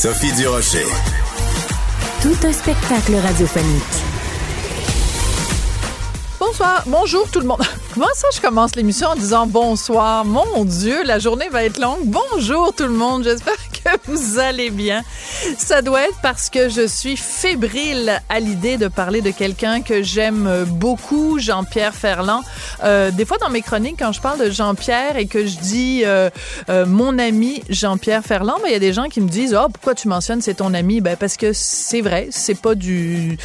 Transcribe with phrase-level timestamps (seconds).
[0.00, 0.86] Sophie Durocher.
[2.22, 3.82] Tout un spectacle radiophonique.
[6.38, 7.62] Bonsoir, bonjour tout le monde.
[7.94, 10.24] Comment ça, je commence l'émission en disant bonsoir?
[10.24, 12.04] Mon Dieu, la journée va être longue.
[12.04, 13.56] Bonjour tout le monde, j'espère
[14.06, 15.02] vous allez bien.
[15.56, 20.02] Ça doit être parce que je suis fébrile à l'idée de parler de quelqu'un que
[20.02, 22.42] j'aime beaucoup, Jean-Pierre Ferland.
[22.84, 26.02] Euh, des fois, dans mes chroniques, quand je parle de Jean-Pierre et que je dis
[26.04, 26.30] euh,
[26.68, 29.68] euh, mon ami Jean-Pierre Ferland, ben, il y a des gens qui me disent, oh,
[29.72, 31.00] pourquoi tu mentionnes c'est ton ami?
[31.00, 33.38] Ben, parce que c'est vrai, c'est pas du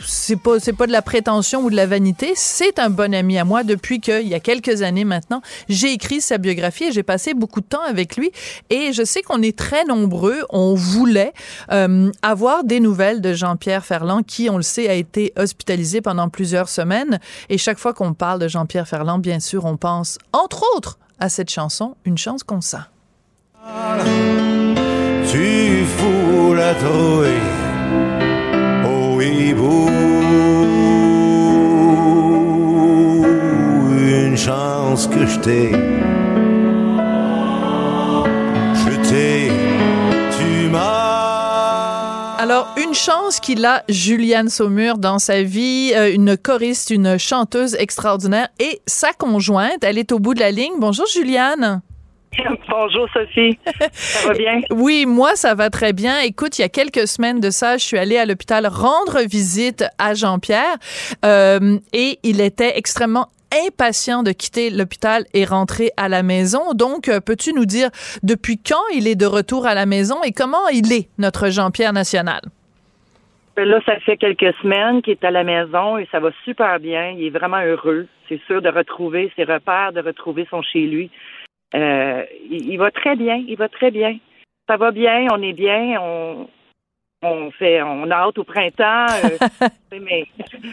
[0.00, 3.38] c'est pas c'est pas de la prétention ou de la vanité, c'est un bon ami
[3.38, 7.02] à moi depuis qu'il y a quelques années maintenant, j'ai écrit sa biographie et j'ai
[7.02, 8.30] passé beaucoup de temps avec lui.
[8.70, 11.32] Et je sais qu'on est très nombreux, on voulait
[11.72, 16.28] euh, avoir des nouvelles de Jean-Pierre Ferland qui on le sait a été hospitalisé pendant
[16.28, 17.18] plusieurs semaines.
[17.48, 21.28] Et chaque fois qu'on parle de Jean-Pierre Ferland, bien sûr, on pense entre autres à
[21.28, 22.76] cette chanson Une chance qu'on sent.
[25.30, 26.74] Tu fous la
[33.96, 35.72] Une chance que je t'ai.
[38.74, 39.50] Je t'ai.
[40.36, 42.36] Tu m'as.
[42.38, 47.74] Alors, une chance qu'il a Juliane Saumur dans sa vie, euh, une choriste, une chanteuse
[47.78, 50.74] extraordinaire et sa conjointe, elle est au bout de la ligne.
[50.78, 51.80] Bonjour Juliane.
[52.68, 53.58] Bonjour Sophie,
[53.92, 54.60] ça va bien?
[54.70, 56.20] Oui, moi ça va très bien.
[56.20, 59.84] Écoute, il y a quelques semaines de ça, je suis allée à l'hôpital rendre visite
[59.98, 60.76] à Jean-Pierre
[61.24, 63.28] euh, et il était extrêmement
[63.66, 66.72] impatient de quitter l'hôpital et rentrer à la maison.
[66.74, 67.88] Donc, euh, peux-tu nous dire
[68.22, 71.92] depuis quand il est de retour à la maison et comment il est, notre Jean-Pierre
[71.92, 72.40] national?
[73.56, 76.80] Ben Là, ça fait quelques semaines qu'il est à la maison et ça va super
[76.80, 77.10] bien.
[77.10, 81.10] Il est vraiment heureux, c'est sûr, de retrouver ses repères, de retrouver son chez lui.
[81.74, 84.18] Euh, il, il va très bien, il va très bien.
[84.68, 86.48] Ça va bien, on est bien, on,
[87.22, 89.06] on fait, on a hâte au printemps.
[89.24, 89.68] euh,
[90.00, 90.24] mais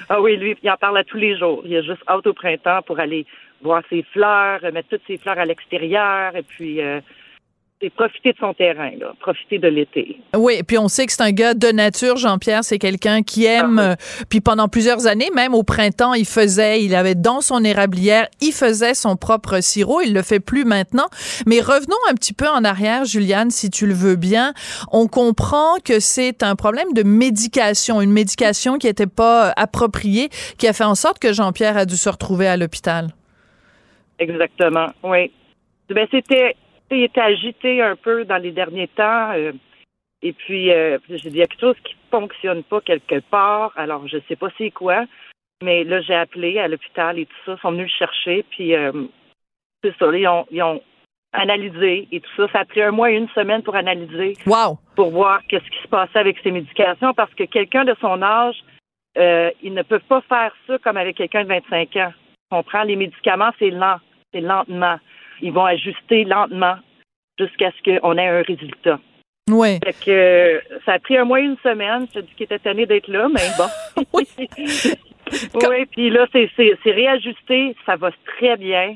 [0.10, 1.62] ah oui, lui, il en parle à tous les jours.
[1.66, 3.26] Il a juste hâte au printemps pour aller
[3.62, 7.00] voir ses fleurs, mettre toutes ses fleurs à l'extérieur et puis euh,
[7.82, 10.18] et profiter de son terrain, là, profiter de l'été.
[10.36, 12.64] Oui, puis on sait que c'est un gars de nature, Jean-Pierre.
[12.64, 13.80] C'est quelqu'un qui aime.
[13.80, 14.16] Ah oui.
[14.22, 18.28] euh, puis pendant plusieurs années, même au printemps, il faisait, il avait dans son érablière,
[18.42, 20.02] il faisait son propre sirop.
[20.02, 21.08] Il le fait plus maintenant.
[21.48, 24.54] Mais revenons un petit peu en arrière, Juliane, si tu le veux bien.
[24.92, 30.30] On comprend que c'est un problème de médication, une médication qui n'était pas euh, appropriée,
[30.58, 33.10] qui a fait en sorte que Jean-Pierre a dû se retrouver à l'hôpital.
[34.20, 35.32] Exactement, oui.
[35.90, 36.56] Ben, c'était,
[36.96, 39.32] il était agité un peu dans les derniers temps.
[39.34, 39.52] euh,
[40.24, 43.72] et puis, euh, j'ai dit, il y a quelque chose qui fonctionne pas quelque part.
[43.76, 45.06] Alors, je sais pas c'est quoi.
[45.64, 47.54] Mais là, j'ai appelé à l'hôpital et tout ça.
[47.58, 48.46] Ils sont venus le chercher.
[48.52, 48.92] Puis, euh,
[49.84, 50.06] c'est ça.
[50.16, 50.82] Ils ont, ils ont
[51.34, 52.48] analysé et tout ça.
[52.52, 54.78] Ça a pris un mois et une semaine pour analyser, Wow!
[54.96, 57.14] pour voir qu'est-ce qui se passait avec ses médications.
[57.14, 58.58] Parce que quelqu'un de son âge,
[59.16, 62.14] ils ne peuvent pas faire ça comme avec quelqu'un de 25 ans.
[62.52, 63.98] On prend les médicaments, c'est lent,
[64.34, 65.00] c'est lentement.
[65.42, 66.76] Ils vont ajuster lentement
[67.40, 69.00] jusqu'à ce qu'on ait un résultat.
[69.50, 69.80] Oui.
[69.84, 72.08] Fait que euh, ça a pris un mois et une semaine.
[72.14, 74.04] Je dis qu'il était tanné d'être là, mais bon.
[74.14, 74.28] Oui.
[75.54, 77.76] oui, puis là, c'est, c'est, c'est réajusté.
[77.86, 78.96] Ça va très bien.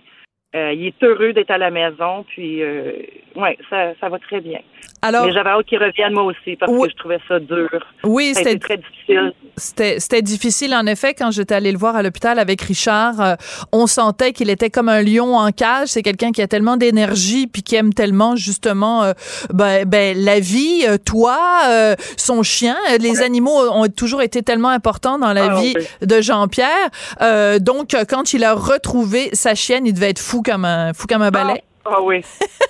[0.56, 2.94] Euh, il est heureux d'être à la maison, puis euh,
[3.36, 4.60] ouais, ça, ça va très bien.
[5.08, 6.88] Alors, Mais j'avais hâte qu'il revienne moi aussi parce Oui.
[6.88, 7.70] que je trouvais ça dur.
[8.04, 9.34] oui, Ça c'était très difficile.
[9.58, 13.22] C'était, c'était difficile, en effet, quand j'étais allée le voir à l'hôpital avec Richard.
[13.22, 13.36] euh,
[13.72, 15.90] on sentait qu'il était comme un lion en cage.
[15.90, 19.14] C'est quelqu'un qui a tellement d'énergie puis qui aime tellement, justement, euh,
[19.53, 21.38] ben, ben, la vie, euh, toi,
[21.70, 22.76] euh, son chien.
[23.00, 25.85] Les animaux ont toujours été tellement importants dans la Ah, vie oui.
[26.08, 26.90] de Jean-Pierre.
[27.22, 31.08] Euh, donc, quand il a retrouvé sa chienne, il devait être fou comme un, fou
[31.08, 31.64] comme un balai.
[31.85, 32.22] Ah oui.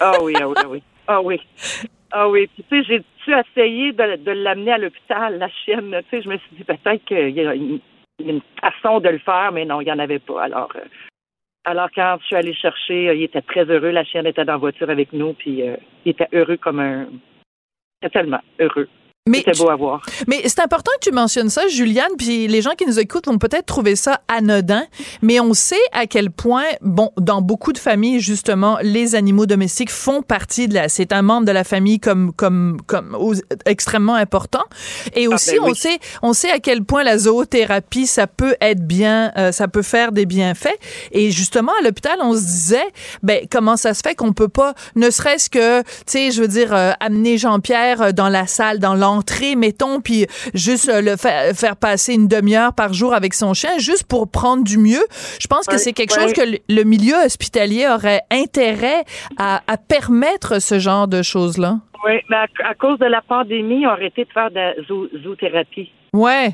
[0.02, 0.84] Ah oui, ah oui, ah oui.
[1.08, 1.40] Ah oui.
[2.12, 2.48] Ah oui.
[2.48, 6.02] Puis, tu sais, j'ai-tu essayé de, de l'amener à l'hôpital, la chienne?
[6.10, 7.80] Tu sais, je me suis dit peut-être qu'il y a une,
[8.62, 10.44] façon de le faire, mais non, il n'y en avait pas.
[10.44, 10.86] Alors, euh,
[11.66, 13.92] alors quand je suis allée chercher, euh, il était très heureux.
[13.92, 15.76] La chienne était dans la voiture avec nous, puis euh,
[16.06, 17.08] il était heureux comme un.
[18.14, 18.88] tellement heureux.
[19.28, 20.06] Mais C'était beau à voir.
[20.28, 23.40] Mais c'est important que tu mentionnes ça, Juliane, puis les gens qui nous écoutent vont
[23.40, 24.84] peut-être trouver ça anodin,
[25.24, 29.90] mais on sait à quel point, bon, dans beaucoup de familles, justement, les animaux domestiques
[29.90, 33.18] font partie de la, c'est un membre de la famille comme, comme, comme
[33.66, 34.62] extrêmement important.
[35.16, 35.70] Et aussi, Ah, ben oui.
[35.72, 39.68] on sait, on sait à quel point la zoothérapie, ça peut être bien, euh, ça
[39.68, 40.78] peut faire des bienfaits.
[41.12, 42.88] Et justement, à l'hôpital, on se disait,
[43.24, 46.48] ben, comment ça se fait qu'on peut pas, ne serait-ce que, tu sais, je veux
[46.48, 51.16] dire, euh, amener Jean-Pierre euh, dans la salle, dans l'entrée, mettons, puis juste euh, le
[51.16, 55.06] faire, faire passer une demi-heure par jour avec son chien, juste pour prendre du mieux.
[55.40, 59.04] Je pense que c'est quelque chose que le, milieu hospitalier aurait intérêt
[59.38, 61.78] à, à permettre ce genre de choses-là.
[62.06, 64.74] Oui, mais à, à cause de la pandémie, ils ont arrêté de faire de la
[64.88, 65.92] zoo- zoothérapie.
[66.14, 66.50] Ouais.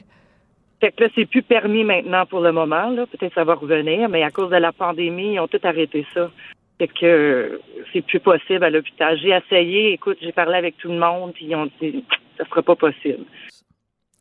[0.79, 2.89] Fait que là, c'est plus permis maintenant pour le moment.
[2.89, 3.05] Là.
[3.05, 6.31] Peut-être ça va revenir, mais à cause de la pandémie, ils ont tout arrêté ça.
[6.79, 7.59] Fait que euh,
[7.93, 9.19] c'est plus possible à l'hôpital.
[9.21, 12.03] J'ai essayé, écoute, j'ai parlé avec tout le monde, puis ils ont dit
[12.37, 13.23] ça sera pas possible.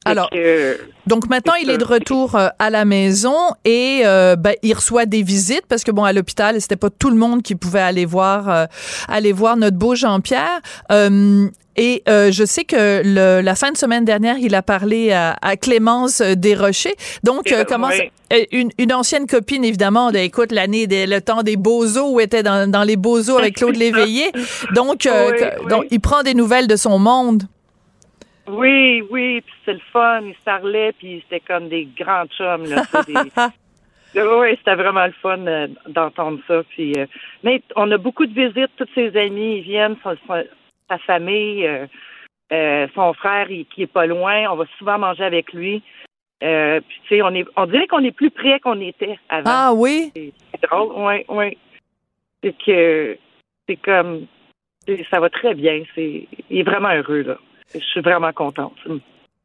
[0.06, 0.30] Alors,
[1.06, 3.36] Donc maintenant, il est de retour euh, à la maison
[3.66, 7.10] et euh, ben, il reçoit des visites parce que bon, à l'hôpital, c'était pas tout
[7.10, 8.64] le monde qui pouvait aller voir euh,
[9.08, 10.60] aller voir notre beau Jean-Pierre.
[10.90, 11.46] Euh,
[11.76, 15.36] et euh, je sais que le, la fin de semaine dernière, il a parlé à,
[15.42, 16.96] à Clémence Desrochers.
[17.22, 18.10] Donc, euh, Euh, comment oui.
[18.52, 22.42] une, une ancienne copine, évidemment, de, écoute, l'année, des- le temps des beaux-os, où était
[22.42, 24.32] dans, dans les beaux-os avec Claude Léveillé.
[24.74, 25.68] Donc, euh, Oui, que- oui.
[25.68, 27.42] donc, il prend des nouvelles de son monde.
[28.50, 30.20] Oui, oui, puis c'est le fun.
[30.22, 32.66] Ils se parlaient, puis c'était comme des grands chums.
[32.68, 33.14] Là, des-
[34.14, 36.62] Oui, c'était vraiment le fun euh, d'entendre ça.
[36.70, 37.06] Puis, euh,
[37.44, 40.44] mais on a beaucoup de visites, tous ses amis, ils viennent, son- son-
[40.88, 41.86] sa famille, euh,
[42.52, 45.82] euh, son frère il- qui est pas loin, on va souvent manger avec lui.
[46.40, 49.44] Puis tu sais, on est, on dirait qu'on est plus près qu'on était avant.
[49.52, 50.10] Ah oui?
[50.14, 50.32] C'est
[50.68, 51.56] drôle, oui, oui.
[52.42, 53.16] C'est que
[53.68, 54.26] c'est comme,
[55.10, 55.82] ça va très bien.
[55.94, 57.36] C'est, il est vraiment heureux là.
[57.74, 58.76] Je suis vraiment contente.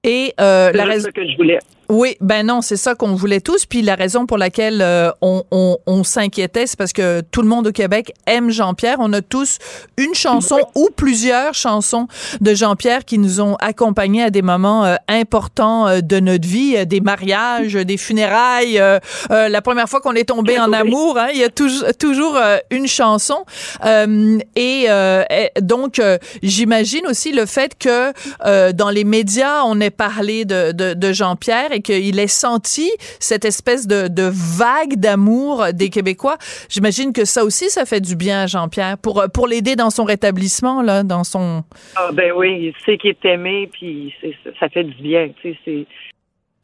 [0.05, 1.09] Et euh, la raison.
[1.13, 1.59] que je voulais.
[1.87, 3.67] Oui, ben non, c'est ça qu'on voulait tous.
[3.67, 7.47] Puis la raison pour laquelle euh, on, on, on s'inquiétait, c'est parce que tout le
[7.47, 8.97] monde au Québec aime Jean-Pierre.
[8.99, 9.59] On a tous
[9.97, 12.07] une chanson ou plusieurs chansons
[12.41, 16.75] de Jean-Pierre qui nous ont accompagnés à des moments euh, importants euh, de notre vie,
[16.75, 18.81] euh, des mariages, des funérailles,
[19.29, 20.75] la première fois qu'on est tombé en Oui.
[20.77, 21.19] amour.
[21.19, 22.39] Hein, il y a toujours toujours
[22.71, 23.45] une chanson.
[23.85, 26.01] Euh, et, euh, et donc,
[26.41, 28.11] j'imagine aussi le fait que
[28.45, 32.89] euh, dans les médias, on ait parlé de, de, de Jean-Pierre et qu'il ait senti
[33.19, 36.37] cette espèce de, de vague d'amour des Québécois.
[36.69, 40.03] J'imagine que ça aussi, ça fait du bien à Jean-Pierre pour, pour l'aider dans son
[40.03, 41.63] rétablissement, là, dans son...
[41.95, 44.13] Ah ben oui, il sait qu'il est aimé, puis
[44.59, 45.29] ça fait du bien.
[45.41, 45.87] C'est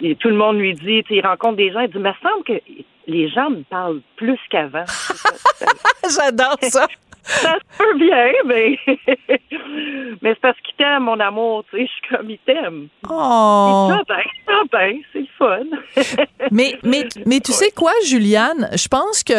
[0.04, 2.30] et tout le monde lui dit, il rencontre des gens, il dit, mais il me
[2.30, 4.86] semble que les gens me parlent plus qu'avant.
[6.16, 6.88] J'adore ça!
[7.24, 8.78] ça se peut bien, mais
[10.22, 11.64] mais c'est parce qu'il t'aime, mon amour.
[11.70, 12.88] Tu sais, je suis comme il t'aime.
[13.10, 13.90] Oh!
[13.92, 16.26] Il ben, ça ben, c'est le fun.
[16.52, 18.70] Mais, mais, mais tu sais quoi, Juliane?
[18.74, 19.34] Je pense que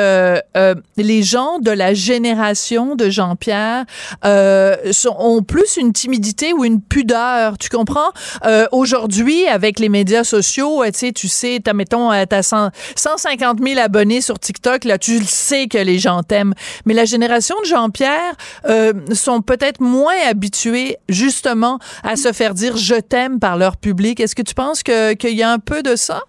[0.56, 3.84] euh, les gens de la génération de Jean-Pierre
[4.25, 4.76] euh,
[5.19, 7.58] ont plus une timidité ou une pudeur.
[7.58, 8.12] Tu comprends?
[8.46, 13.58] Euh, Aujourd'hui, avec les médias sociaux, tu sais, tu sais, t'as, mettons, t'as 100 150
[13.62, 16.55] 000 abonnés sur TikTok, là, tu le sais que les gens t'aiment.
[16.87, 18.34] Mais la génération de Jean-Pierre
[18.67, 24.20] euh, sont peut-être moins habitués, justement, à se faire dire «je t'aime» par leur public.
[24.20, 26.20] Est-ce que tu penses que qu'il y a un peu de ça?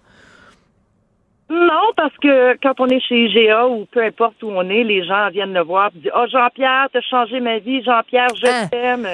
[1.50, 5.04] Non, parce que quand on est chez IGA ou peu importe où on est, les
[5.04, 8.66] gens viennent le voir et disent Oh Jean-Pierre, t'as changé ma vie, Jean-Pierre, je Hein?
[8.70, 9.08] t'aime.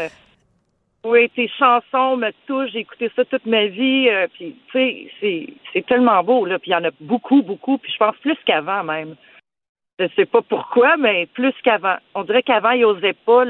[1.05, 4.09] Oui, tes chansons me touchent, j'ai écouté ça toute ma vie.
[4.09, 6.59] euh, puis, tu sais, c'est, c'est tellement beau, là.
[6.59, 7.79] Puis, il y en a beaucoup, beaucoup.
[7.79, 9.17] Puis, je pense plus qu'avant, même.
[10.01, 11.97] Je sais pas pourquoi, mais plus qu'avant.
[12.15, 13.45] On dirait qu'avant, il osait pas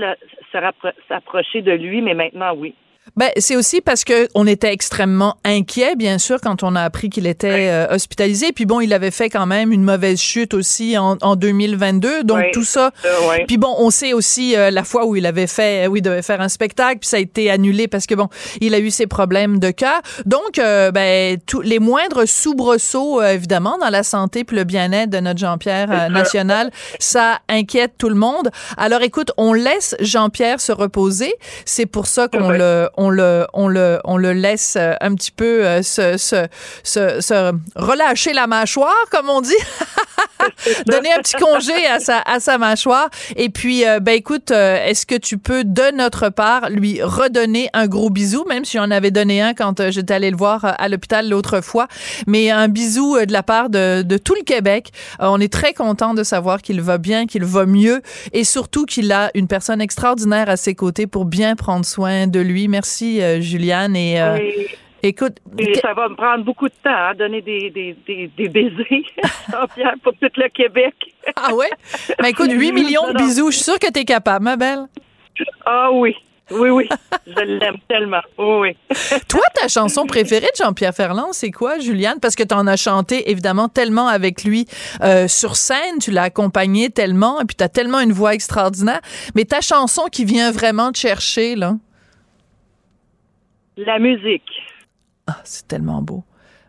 [1.09, 2.75] s'approcher de lui, mais maintenant, oui.
[3.17, 7.11] Ben, c'est aussi parce que on était extrêmement inquiet, bien sûr, quand on a appris
[7.11, 8.53] qu'il était euh, hospitalisé.
[8.53, 12.25] Puis bon, il avait fait quand même une mauvaise chute aussi en, en 2022.
[12.25, 12.45] Donc Oui.
[12.53, 12.93] tout ça.
[13.05, 13.45] Euh, ouais.
[13.47, 16.23] Puis bon, on sait aussi euh, la fois où il avait fait, oui, il devait
[16.23, 18.29] faire un spectacle, puis ça a été annulé parce que bon,
[18.61, 20.01] il a eu ses problèmes de cœur.
[20.27, 25.11] Donc, euh, ben, tous les moindres soubresauts, euh, évidemment, dans la santé puis le bien-être
[25.11, 28.51] de notre Jean-Pierre euh, national, ça inquiète tout le monde.
[28.77, 31.33] Alors, écoute, on laisse Jean-Pierre se reposer.
[31.65, 35.31] C'est pour ça qu'on le, on le, on le, on le laisse euh, un petit
[35.31, 36.47] peu euh, se, se,
[36.85, 39.53] se, relâcher la mâchoire, comme on dit.
[40.87, 43.11] donner un petit congé à sa, à sa mâchoire.
[43.37, 47.87] Et puis, euh, ben écoute, est-ce que tu peux, de notre part, lui redonner un
[47.87, 51.29] gros bisou, même si j'en avais donné un quand j'étais allée le voir à l'hôpital
[51.29, 51.89] l'autre fois,
[52.27, 54.93] mais un bisou de la part de, de tout le Québec.
[55.19, 59.13] On est très content de savoir qu'il va bien, qu'il va mieux et surtout qu'il
[59.13, 62.69] a une personne extraordinaire à ses côtés pour bien prendre soin de lui.
[62.81, 63.95] Merci, euh, Juliane.
[63.95, 64.67] Et euh, Oui.
[65.03, 68.49] écoute, Et ça va me prendre beaucoup de temps à donner des, des, des, des
[68.49, 69.05] baisers
[69.53, 70.95] Jean-Pierre pour tout le Québec.
[71.37, 71.69] ah ouais?
[72.23, 73.51] Mais écoute, 8 millions de bisous.
[73.51, 74.87] Je suis sûre que tu es capable, ma belle.
[75.67, 76.15] Ah oui,
[76.51, 76.89] oui, oui.
[77.27, 78.23] Je l'aime tellement.
[78.39, 78.97] Oui, oui.
[79.29, 82.19] Toi, ta chanson préférée de Jean-Pierre Ferland, c'est quoi, Juliane?
[82.19, 84.65] Parce que tu en as chanté évidemment tellement avec lui
[85.03, 89.01] euh, sur scène, tu l'as accompagné tellement, et puis tu as tellement une voix extraordinaire.
[89.35, 91.75] Mais ta chanson qui vient vraiment te chercher, là,
[93.87, 94.51] La musique.
[95.27, 96.23] ah, c'est tellement beau.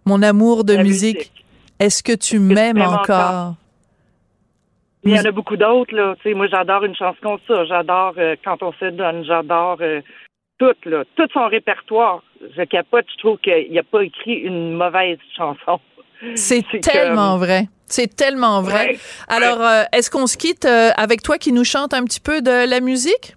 [0.06, 1.46] Mon amour de La musique, musique.
[1.80, 3.00] est-ce que tu m'aimes encore?
[3.30, 3.56] encore?
[5.04, 6.16] Il y en a beaucoup d'autres, là.
[6.22, 7.66] Tu sais, moi, j'adore une chanson comme ça.
[7.66, 9.24] J'adore euh, Quand on se donne.
[9.26, 10.02] J'adore euh,
[10.60, 11.04] tout, là.
[11.16, 12.22] Tout son répertoire.
[12.56, 13.06] Je capote.
[13.16, 15.80] Je trouve qu'il n'a pas écrit une mauvaise chanson.
[16.36, 17.68] C'est tellement que- vrai.
[17.88, 18.90] C'est tellement vrai.
[18.92, 19.00] Ouais.
[19.28, 22.70] Alors, euh, est-ce qu'on se quitte avec toi qui nous chante un petit peu de
[22.70, 23.36] la musique?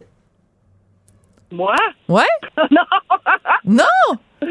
[1.54, 1.74] Moi?
[2.08, 2.22] Ouais?
[2.70, 2.82] non!
[3.64, 3.84] Non!
[4.42, 4.46] Ah,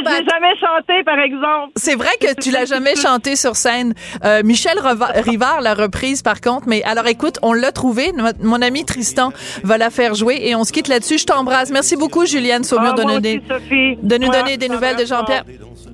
[0.00, 1.72] je ben, l'ai jamais chanté, par exemple.
[1.76, 3.94] C'est vrai que tu l'as jamais chanté sur scène.
[4.24, 8.12] Euh, Michel Reva- Rivard l'a reprise par contre, mais alors écoute, on l'a trouvé.
[8.42, 11.18] Mon, ami Tristan va la faire jouer et on se quitte là-dessus.
[11.18, 11.70] Je t'embrasse.
[11.70, 13.96] Merci beaucoup Juliane Saumur Ah, de, nous, Sophie.
[14.02, 15.44] de nous Moi, donner des je nouvelles de Jean-Pierre.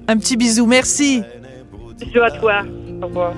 [0.09, 0.67] Un petit bisou.
[0.67, 1.23] Merci.
[2.01, 2.63] Bisous à toi.
[3.03, 3.33] Au revoir.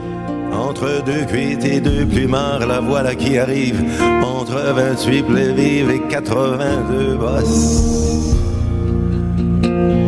[0.53, 3.83] Entre deux cuites et deux plumards, la voilà qui arrive.
[4.23, 8.37] Entre 28 plaies vives et 82 bosses.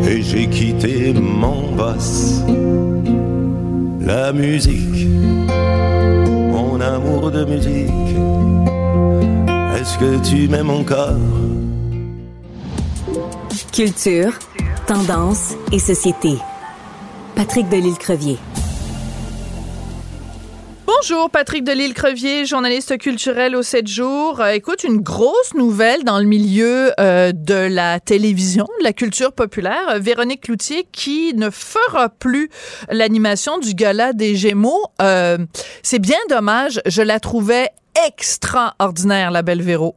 [0.08, 2.42] Et j'ai quitté mon boss.
[4.00, 5.06] La musique,
[6.50, 7.90] mon amour de musique.
[9.78, 11.18] Est-ce que tu m'aimes encore?
[13.72, 14.32] Culture,
[14.86, 16.38] tendance et société.
[17.36, 18.38] Patrick Delisle-Crevier.
[21.10, 24.40] Bonjour, Patrick Delisle-Crevier, journaliste culturel au 7 jours.
[24.40, 29.32] Euh, écoute, une grosse nouvelle dans le milieu euh, de la télévision, de la culture
[29.32, 29.88] populaire.
[29.88, 32.50] Euh, Véronique Cloutier qui ne fera plus
[32.90, 34.84] l'animation du gala des Gémeaux.
[35.82, 36.80] C'est bien dommage.
[36.84, 37.68] Je la trouvais
[38.06, 39.94] extraordinaire, la belle Véro.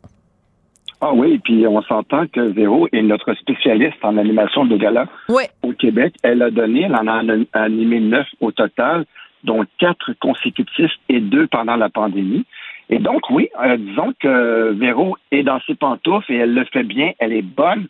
[1.02, 5.50] Ah oui, puis on s'entend que Véro est notre spécialiste en animation de gala Ouais.
[5.62, 6.14] au Québec.
[6.24, 7.24] Elle a donné, elle en a
[7.60, 9.06] animé neuf au total,
[9.44, 12.46] dont quatre consécutifs et deux pendant la pandémie.
[12.92, 16.84] Et donc, oui, euh, disons que Véro est dans ses pantoufles et elle le fait
[16.84, 17.88] bien, elle est bonne.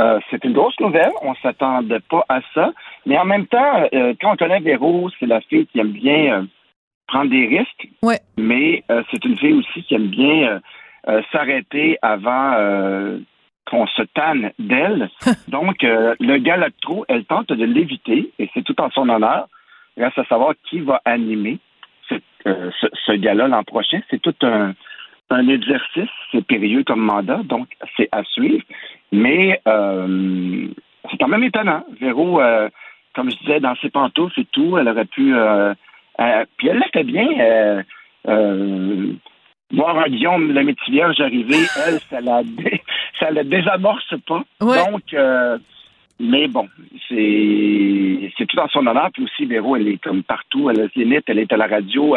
[0.00, 2.72] Euh, c'est une grosse nouvelle, on s'attendait pas à ça.
[3.06, 6.48] Mais en même temps, euh, quand on connaît Véro, c'est la fille qui aime bien
[7.06, 7.88] prendre des risques.
[8.02, 8.18] Ouais.
[8.36, 10.60] Mais c'est une fille aussi qui aime bien
[11.30, 13.18] s'arrêter avant
[13.66, 15.10] qu'on se tanne d'elle.
[15.48, 19.46] Donc, le galactro, elle tente de l'éviter et c'est tout en son honneur.
[19.96, 21.58] Reste à savoir qui va animer
[22.08, 22.14] ce,
[22.46, 24.00] euh, ce, ce gala l'an prochain.
[24.10, 24.74] C'est tout un,
[25.30, 28.62] un exercice, c'est périlleux comme mandat, donc c'est à suivre.
[29.12, 30.66] Mais euh,
[31.10, 31.84] c'est quand même étonnant.
[32.00, 32.68] Véro, euh,
[33.14, 35.34] comme je disais, dans ses pantoufles et tout, elle aurait pu...
[35.34, 35.74] euh,
[36.56, 37.84] puis elle l'a fait bien.
[39.72, 41.56] voir un Guillaume le métier vierge arriver,
[41.86, 42.82] elle, ça la, dé-
[43.20, 44.44] ça la désamorce pas.
[44.60, 44.76] Ouais.
[44.90, 45.02] Donc,
[46.20, 46.68] mais bon,
[47.08, 49.10] c'est tout en son honneur.
[49.12, 50.70] Puis aussi, Véro, elle est comme partout.
[50.70, 52.16] Elle a Zénith, elle est à la radio,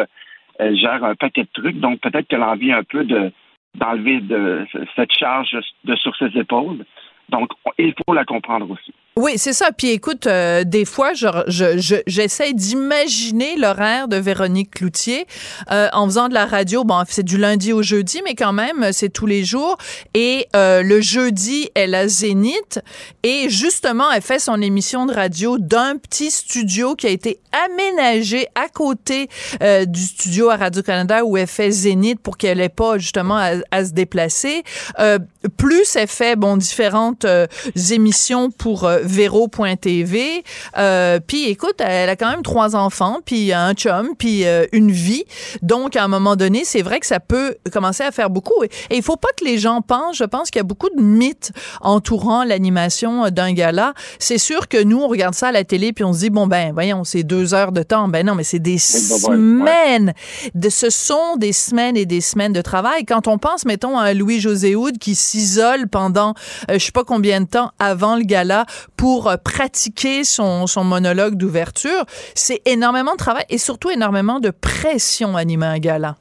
[0.59, 1.79] elle gère un paquet de trucs.
[1.79, 3.31] Donc, peut-être qu'elle a envie un peu de
[3.75, 6.85] d'enlever de, cette charge de sur ses épaules.
[7.27, 8.93] Donc, il faut la comprendre aussi.
[9.17, 9.69] Oui, c'est ça.
[9.71, 15.25] Puis écoute, euh, des fois, je, je, je- j'essaie d'imaginer l'horaire de Véronique Cloutier
[15.71, 16.83] euh, en faisant de la radio.
[16.83, 19.77] Bon, c'est du lundi au jeudi, mais quand même, c'est tous les jours.
[20.15, 22.81] Et euh, le jeudi, elle a Zénith.
[23.23, 28.47] Et justement, elle fait son émission de radio d'un petit studio qui a été aménagé
[28.53, 29.29] à côté
[29.63, 33.51] euh, du studio à Radio-Canada où elle fait Zénith pour qu'elle ait pas justement à,
[33.71, 34.63] à se déplacer.
[34.99, 35.19] Euh,
[35.55, 37.47] plus elle fait, bon, différentes euh,
[37.91, 40.43] émissions pour Véro.tv.
[40.77, 44.91] Euh, puis écoute, elle a quand même trois enfants, puis un chum, puis euh, une
[44.91, 45.23] vie.
[45.61, 48.63] Donc, à un moment donné, c'est vrai que ça peut commencer à faire beaucoup.
[48.63, 51.01] Et il faut pas que les gens pensent, je pense qu'il y a beaucoup de
[51.01, 53.93] mythes entourant l'animation d'un gala.
[54.19, 56.47] C'est sûr que nous, on regarde ça à la télé, puis on se dit, bon,
[56.47, 58.07] ben, voyons, c'est deux heures de temps.
[58.07, 60.13] Ben non, mais c'est des semaines.
[60.53, 63.05] De, ce sont des semaines et des semaines de travail.
[63.05, 66.33] Quand on pense, mettons, à Louis-José Houd qui s'isole pendant,
[66.69, 68.65] euh, je sais pas combien de temps avant le gala
[68.97, 74.49] pour euh, pratiquer son, son monologue d'ouverture, c'est énormément de travail et surtout énormément de
[74.51, 76.15] pression animer un gala.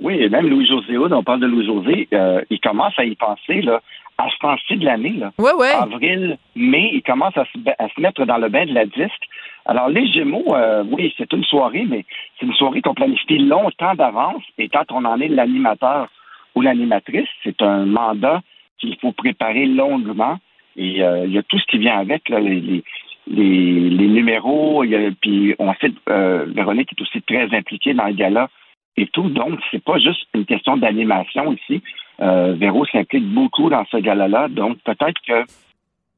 [0.00, 3.80] Oui, et même Louis-José on parle de Louis-José, euh, il commence à y penser, là,
[4.16, 5.32] à ce temps-ci de l'année, là.
[5.38, 5.70] Ouais, ouais.
[5.70, 8.84] Avril, mai, il commence à se, ba- à se mettre dans le bain de la
[8.84, 9.24] disque.
[9.66, 12.04] Alors, les Gémeaux, euh, oui, c'est une soirée, mais
[12.38, 14.42] c'est une soirée qu'on planifie longtemps d'avance.
[14.56, 16.08] Et quand on en est l'animateur
[16.54, 18.40] ou l'animatrice, c'est un mandat
[18.78, 20.38] qu'il faut préparer longuement.
[20.78, 22.82] Et euh, il y a tout ce qui vient avec, les,
[23.26, 24.84] les, numéros.
[25.20, 28.48] Puis on sait, euh, Véronique est aussi très impliquée dans le gala
[28.96, 29.28] et tout.
[29.28, 31.82] Donc, c'est pas juste une question d'animation ici.
[32.20, 34.48] Euh, Véro s'implique beaucoup dans ce gala-là.
[34.48, 35.44] Donc, peut-être que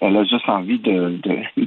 [0.02, 1.38] elle a juste envie de, de,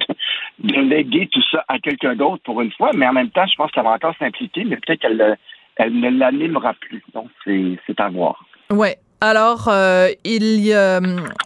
[0.59, 3.55] de, léguer tout ça à quelqu'un d'autre pour une fois, mais en même temps, je
[3.55, 5.37] pense qu'elle va encore s'impliquer, mais peut-être qu'elle
[5.75, 7.03] elle ne l'animera plus.
[7.13, 8.45] Donc, c'est à voir.
[8.69, 8.95] Ouais.
[9.25, 10.99] Alors, euh, il, euh,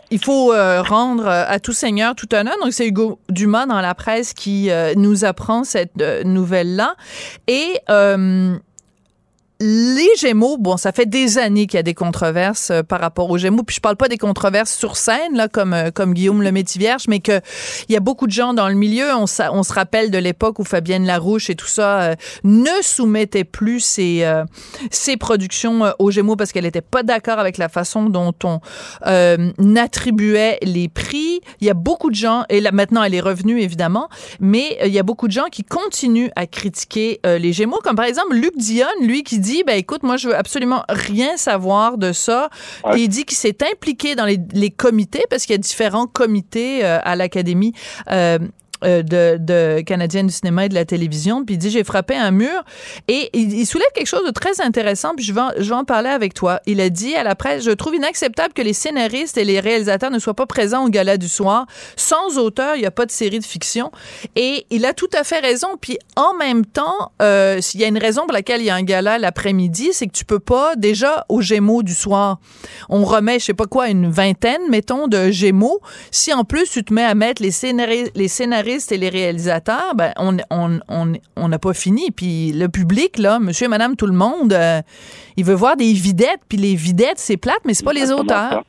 [0.10, 2.55] il faut euh, rendre à tout seigneur tout honneur.
[2.63, 6.96] Donc, c'est Hugo Dumas dans la presse qui nous apprend cette nouvelle-là.
[7.46, 7.77] Et
[9.60, 13.30] les Gémeaux, bon, ça fait des années qu'il y a des controverses euh, par rapport
[13.30, 13.64] aux Gémeaux.
[13.64, 17.06] Puis je parle pas des controverses sur scène, là, comme euh, comme Guillaume le Métivierge,
[17.08, 17.42] mais que
[17.90, 19.08] il y a beaucoup de gens dans le milieu.
[19.16, 23.44] On, on se rappelle de l'époque où Fabienne Larouche et tout ça euh, ne soumettait
[23.44, 24.08] plus ses
[24.92, 28.60] ses productions aux Gémeaux parce qu'elle était pas d'accord avec la façon dont on
[29.76, 31.42] attribuait les prix.
[31.62, 34.10] Il y a beaucoup de gens et là maintenant elle est revenue évidemment,
[34.40, 38.06] mais il y a beaucoup de gens qui continuent à critiquer les Gémeaux, comme par
[38.06, 41.98] exemple Luc Dion, lui qui dit dit, ben écoute, moi je veux absolument rien savoir
[41.98, 42.50] de ça.
[42.94, 46.08] Et il dit qu'il s'est impliqué dans les, les comités parce qu'il y a différents
[46.08, 47.74] comités euh, à l'académie.
[48.12, 48.39] Euh,
[48.84, 51.46] de, de canadienne du cinéma et de la télévision.
[51.46, 52.63] Puis il dit j'ai frappé un mur
[53.07, 55.13] et il, soulève quelque chose de très intéressant.
[55.15, 56.60] Puis je vais, je vais en parler avec toi.
[56.65, 60.12] Il a dit à la presse je trouve inacceptable que les scénaristes et les réalisateurs
[60.12, 61.65] ne soient pas présents au gala du soir.
[61.96, 63.91] Sans auteur, il n'y a pas de série de fiction.
[64.36, 65.69] Et il a tout à fait raison.
[65.79, 68.75] Puis en même temps, euh, s'il y a une raison pour laquelle il y a
[68.75, 72.39] un gala l'après-midi, c'est que tu peux pas déjà au Gémeaux du soir.
[72.89, 75.81] On remet je sais pas quoi une vingtaine mettons de Gémeaux.
[76.12, 79.95] Si en plus tu te mets à mettre les scénaristes, les scénaristes et les réalisateurs,
[79.95, 82.12] ben, on n'a on, on, pas fini.
[82.12, 84.81] Puis le public, là, monsieur et madame, tout le monde, euh,
[85.38, 86.41] il veut voir des videttes.
[86.50, 88.63] Puis les videttes, c'est plate, mais c'est pas les auteurs.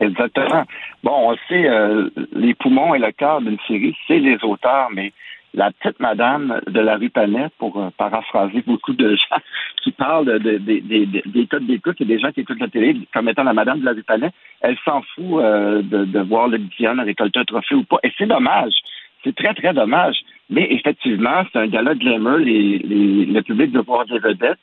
[0.00, 0.64] Exactement.
[1.02, 5.12] Bon, on sait, euh, les poumons et le cœur d'une série, c'est les auteurs, mais
[5.54, 9.40] la petite madame de la rue Panet, pour euh, paraphraser beaucoup de gens
[9.82, 13.44] qui parlent de, des codes d'écoute et des gens qui écoutent la télé comme étant
[13.44, 14.30] la madame de la rue Panet,
[14.60, 17.98] elle s'en fout euh, de, voir le Diane récolter un trophée ou pas.
[18.02, 18.74] Et c'est dommage.
[19.24, 20.16] C'est très, très dommage.
[20.48, 22.38] Mais effectivement, c'est un gala glamour.
[22.38, 24.58] Les, les, le public veut voir des vedettes.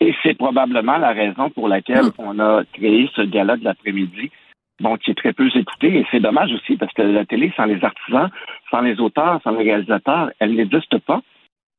[0.00, 4.30] Et c'est probablement la raison pour laquelle on a créé ce gala de l'après-midi
[4.80, 5.98] bon, qui est très peu écouté.
[5.98, 8.30] Et c'est dommage aussi parce que la télé, sans les artisans,
[8.70, 11.20] sans les auteurs, sans les réalisateurs, elle n'existe pas.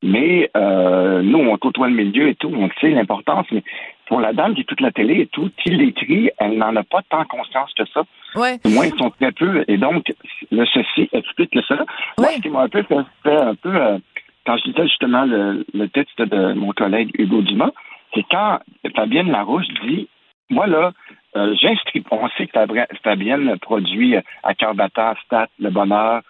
[0.01, 3.47] Mais euh, nous, on côtoie le milieu et tout, on sait l'importance.
[3.51, 3.63] Mais
[4.07, 7.01] pour la dame qui toute la télé et tout, qui l'écrit, elle n'en a pas
[7.09, 8.03] tant conscience que ça.
[8.35, 8.57] Ouais.
[8.65, 9.65] Moins, ils sont très peu.
[9.67, 10.13] Et donc,
[10.51, 11.85] le ceci explique que ça.
[12.17, 13.97] Moi, ce qui m'a un peu fait, un peu, euh,
[14.45, 17.71] quand je disais justement le, le, texte de mon collègue Hugo Dumas,
[18.13, 18.59] c'est quand
[18.95, 20.07] Fabienne Larouche dit,
[20.49, 20.91] moi là,
[21.35, 22.59] euh, J'inscris, on sait que
[23.03, 26.21] Fabienne produit euh, à cœur battant, Stat, Le Bonheur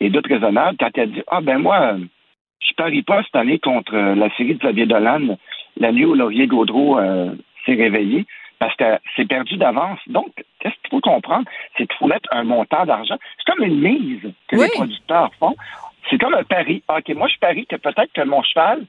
[0.00, 0.76] et d'autres raisonnables.
[0.78, 1.96] Quand elle dit Ah ben moi,
[2.60, 5.36] je parie pas cette année contre euh, la série de Xavier Dolan,
[5.76, 6.98] la nuit où Laurier Gaudreau
[7.64, 8.26] s'est réveillé,
[8.58, 10.00] parce que c'est perdu d'avance.
[10.08, 11.48] Donc, qu'est-ce qu'il faut comprendre?
[11.76, 13.16] C'est qu'il faut mettre un montant d'argent.
[13.36, 15.54] C'est comme une mise que les producteurs font.
[16.10, 16.82] C'est comme un pari.
[16.88, 18.84] Ah, OK, moi, je parie que peut-être que mon cheval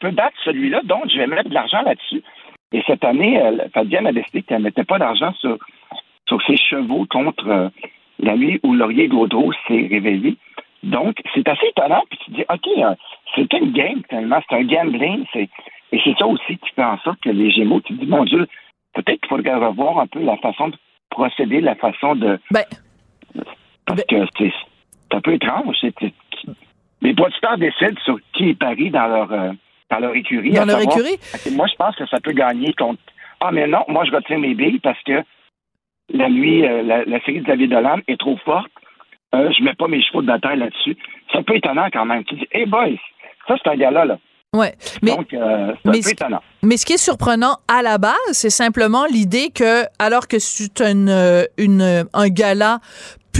[0.00, 2.22] peut battre celui-là, donc je vais mettre de l'argent là-dessus.
[2.72, 3.40] Et cette année,
[3.72, 5.56] Fabienne a décidé qu'elle ne mettait pas d'argent sur,
[6.28, 7.68] sur ses chevaux contre euh,
[8.18, 10.36] la nuit où Laurier Gaudreau s'est réveillé.
[10.82, 12.02] Donc, c'est assez étonnant.
[12.10, 12.94] Puis tu te dis, OK, euh,
[13.34, 15.24] c'est une game, tellement, c'est un gambling.
[15.32, 15.48] C'est,
[15.92, 18.24] et c'est ça aussi qui fait en sorte que les Gémeaux, tu te dis, mon
[18.24, 18.46] Dieu,
[18.94, 20.76] peut-être qu'il faudrait revoir un peu la façon de
[21.10, 22.38] procéder, la façon de.
[22.50, 22.64] Ben,
[23.86, 24.52] parce que c'est,
[25.12, 25.76] un peu étrange.
[27.00, 29.32] les producteurs décident sur qui parie dans leur.
[29.32, 29.52] Euh,
[29.90, 30.50] dans leur écurie.
[30.52, 31.18] Dans leur écurie?
[31.52, 33.00] Moi, je pense que ça peut gagner contre.
[33.40, 35.22] Ah, mais non, moi, je retiens mes billes parce que
[36.12, 38.70] la nuit, euh, la, série de David Dolan est trop forte.
[39.34, 40.96] Euh, je mets pas mes chevaux de bataille là-dessus.
[41.30, 42.24] C'est un peu étonnant quand même.
[42.24, 42.96] Tu dis, hey boys,
[43.46, 44.18] ça, c'est un gars-là, là.
[44.54, 44.74] Ouais.
[45.02, 46.42] Mais, Donc, euh, c'est un peu étonnant.
[46.62, 50.80] Mais ce qui est surprenant à la base, c'est simplement l'idée que, alors que c'est
[50.80, 52.78] une, une, un gala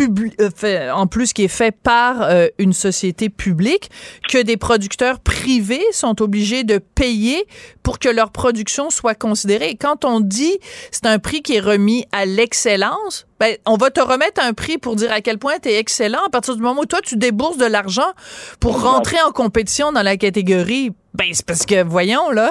[0.00, 3.90] euh, en plus qui est fait par euh, une société publique,
[4.28, 7.44] que des producteurs privés sont obligés de payer
[7.82, 9.76] pour que leur production soit considérée.
[9.76, 10.58] quand on dit
[10.90, 14.78] c'est un prix qui est remis à l'excellence, ben, on va te remettre un prix
[14.78, 17.16] pour dire à quel point tu es excellent à partir du moment où toi tu
[17.16, 18.12] débourses de l'argent
[18.60, 20.90] pour rentrer en compétition dans la catégorie.
[21.14, 22.50] Ben, c'est parce que, voyons, là,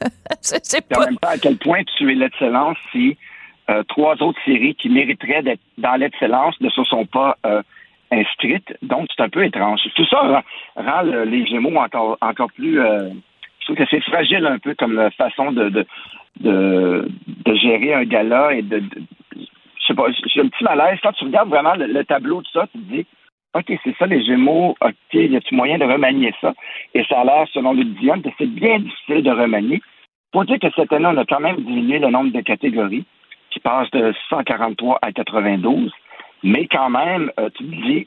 [0.40, 1.06] c'est pas...
[1.06, 3.16] même pas à quel point tu es l'excellence si
[3.68, 7.62] euh, trois autres séries qui mériteraient d'être dans l'excellence ne se sont pas euh,
[8.12, 8.72] inscrites.
[8.82, 9.80] Donc, c'est un peu étrange.
[9.94, 10.42] Tout ça
[10.76, 12.80] rend, les Gémeaux encore, encore plus...
[12.80, 13.10] Euh,
[13.60, 15.86] je trouve que c'est fragile un peu comme façon de, de,
[16.40, 18.80] de, gérer un gala et de,
[19.34, 19.44] je
[19.84, 21.00] sais pas, j'ai un petit malaise.
[21.02, 23.06] Quand tu regardes vraiment le, tableau de ça, tu te dis,
[23.54, 26.54] OK, c'est ça les Gémeaux, OK, y a-t-il moyen de remanier ça?
[26.94, 29.82] Et ça a l'air, selon le Dion, que c'est bien difficile de remanier.
[30.32, 33.04] Faut dire que cette année, on a quand même diminué le nombre de catégories,
[33.56, 35.90] qui passe de 143 à 92.
[36.42, 38.06] Mais quand même, euh, tu te dis,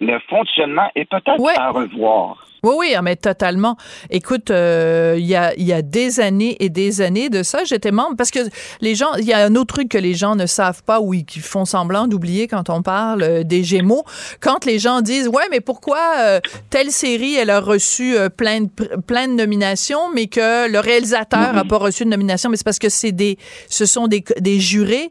[0.00, 2.46] le fonctionnement est peut-être à revoir.
[2.64, 3.76] Oui, oui, ah, mais totalement.
[4.08, 7.90] Écoute, euh, il y, a, y a des années et des années de ça, j'étais
[7.90, 8.38] membre parce que
[8.80, 11.12] les gens, il y a un autre truc que les gens ne savent pas ou
[11.12, 14.04] qui font semblant d'oublier quand on parle euh, des Gémeaux.
[14.40, 19.00] Quand les gens disent, ouais, mais pourquoi euh, telle série, elle a reçu plein, de,
[19.06, 22.78] plein de nominations, mais que le réalisateur n'a pas reçu de nomination, mais c'est parce
[22.78, 23.36] que c'est des,
[23.68, 25.10] ce sont des, des jurés,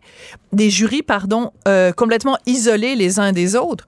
[0.54, 1.52] des jurys, pardon,
[1.96, 3.88] complètement isolés les uns des autres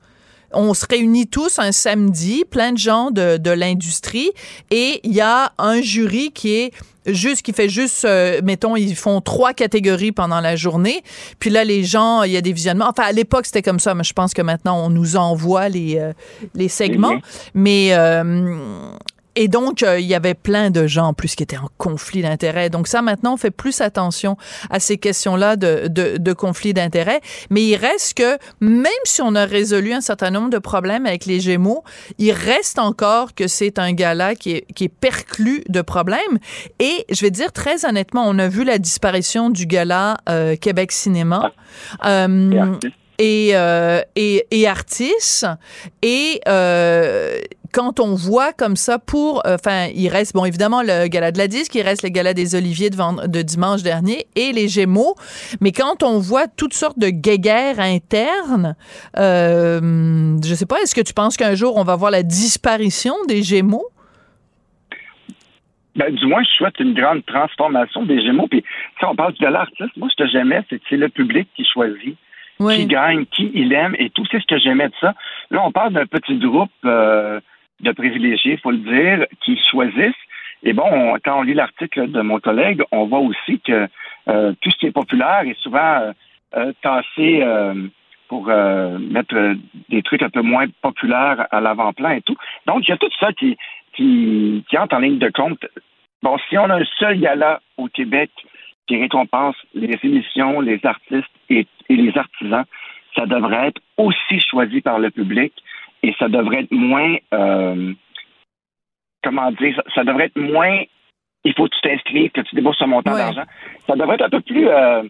[0.51, 4.31] on se réunit tous un samedi, plein de gens de, de l'industrie,
[4.71, 6.71] et il y a un jury qui est
[7.05, 11.03] juste qui fait juste euh, mettons ils font trois catégories pendant la journée.
[11.39, 12.89] Puis là les gens il y a des visionnements.
[12.89, 15.97] Enfin à l'époque c'était comme ça mais je pense que maintenant on nous envoie les
[15.99, 16.13] euh,
[16.53, 17.19] les segments.
[17.53, 18.57] mais euh,
[19.35, 22.21] et donc, euh, il y avait plein de gens en plus qui étaient en conflit
[22.21, 22.69] d'intérêts.
[22.69, 24.37] Donc ça, maintenant, on fait plus attention
[24.69, 27.21] à ces questions-là de, de, de conflit d'intérêts.
[27.49, 31.25] Mais il reste que, même si on a résolu un certain nombre de problèmes avec
[31.25, 31.83] les Gémeaux,
[32.17, 36.39] il reste encore que c'est un gala qui est, qui est perclus de problèmes.
[36.79, 40.91] Et je vais dire très honnêtement, on a vu la disparition du gala euh, Québec
[40.91, 41.51] Cinéma.
[42.05, 42.75] Euh,
[43.17, 45.47] et, euh, et, et artistes.
[46.01, 47.39] Et euh,
[47.75, 51.37] quand on voit comme ça pour, euh, enfin, il reste, bon, évidemment, le gala de
[51.37, 55.15] la disque, il reste le gala des Oliviers de, de dimanche dernier et les Gémeaux.
[55.59, 58.75] Mais quand on voit toutes sortes de guéguerres internes,
[59.17, 63.13] euh, je sais pas, est-ce que tu penses qu'un jour on va voir la disparition
[63.27, 63.87] des Gémeaux?
[65.97, 68.47] Ben, du moins, je souhaite une grande transformation des Gémeaux.
[68.47, 68.63] Puis,
[68.99, 71.49] si on parle du gala artiste, moi, ce que j'aimais, c'est que c'est le public
[71.57, 72.15] qui choisit
[72.57, 74.23] qui gagne, qui il aime et tout.
[74.31, 75.13] C'est ce que j'aimais de ça.
[75.51, 77.39] Là, on parle d'un petit groupe euh,
[77.81, 80.13] de privilégiés, il faut le dire, qui choisissent.
[80.63, 83.87] Et bon, quand on lit l'article de mon collègue, on voit aussi que
[84.27, 86.13] euh, tout ce qui est populaire est souvent
[86.55, 87.43] euh, tassé
[88.27, 89.55] pour mettre
[89.89, 92.35] des trucs un peu moins populaires à l'avant-plan et tout.
[92.65, 93.55] Donc, il y a tout ça qui,
[93.95, 95.63] qui, qui entre en ligne de compte.
[96.23, 98.31] Bon, si on a un seul gala au Québec
[98.87, 102.65] qui récompense les émissions, les artistes et, les artisans,
[103.15, 105.53] ça devrait être aussi choisi par le public
[106.03, 107.93] et ça devrait être moins, euh,
[109.23, 110.83] comment dire, ça, devrait être moins,
[111.43, 113.43] il faut que tu t'inscrives, que tu débourses un montant d'argent.
[113.87, 115.03] Ça devrait être un peu plus, euh,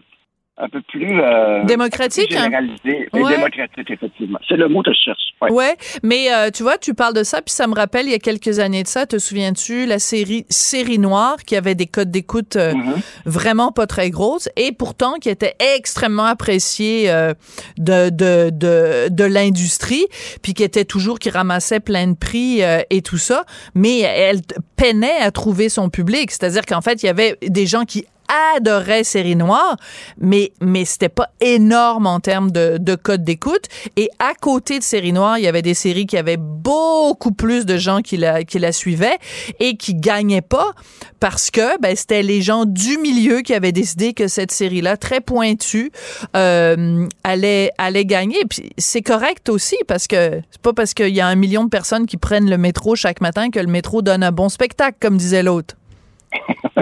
[0.58, 2.44] un peu plus euh, démocratique, hein?
[2.44, 4.38] généralisé, démocratique effectivement.
[4.48, 5.20] C'est le mot que je cherche.
[5.42, 8.12] Ouais, ouais mais euh, tu vois, tu parles de ça, puis ça me rappelle il
[8.12, 9.04] y a quelques années de ça.
[9.04, 13.02] Te souviens-tu la série Série Noire qui avait des codes d'écoute euh, mm-hmm.
[13.26, 17.34] vraiment pas très grosses et pourtant qui était extrêmement appréciée euh,
[17.76, 20.06] de de de, de l'industrie,
[20.42, 24.40] puis qui était toujours qui ramassait plein de prix et tout ça, mais elle
[24.76, 26.30] peinait à trouver son public.
[26.30, 28.06] C'est-à-dire qu'en fait, il y avait des gens qui
[28.56, 29.76] adorait Série Noire,
[30.18, 33.66] mais, mais c'était pas énorme en termes de, de code d'écoute.
[33.96, 37.66] Et à côté de Série Noire, il y avait des séries qui avaient beaucoup plus
[37.66, 39.18] de gens qui la, qui la suivaient
[39.60, 40.72] et qui gagnaient pas
[41.20, 45.20] parce que ben, c'était les gens du milieu qui avaient décidé que cette série-là, très
[45.20, 45.90] pointue,
[46.36, 48.38] euh, allait, allait gagner.
[48.48, 51.70] Puis c'est correct aussi parce que c'est pas parce qu'il y a un million de
[51.70, 55.16] personnes qui prennent le métro chaque matin que le métro donne un bon spectacle, comme
[55.16, 55.76] disait l'autre.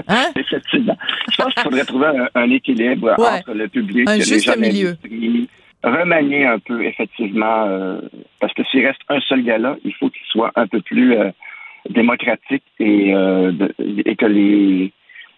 [0.08, 0.26] Hein?
[0.36, 0.96] Effectivement.
[1.30, 4.96] Je pense qu'il faudrait trouver un, équilibre entre le public et les gens milieu.
[5.82, 8.00] remanier un peu, effectivement, euh,
[8.40, 11.30] parce que s'il reste un seul gala, il faut qu'il soit un peu plus euh,
[11.90, 13.52] démocratique et, euh,
[14.04, 14.92] et que les,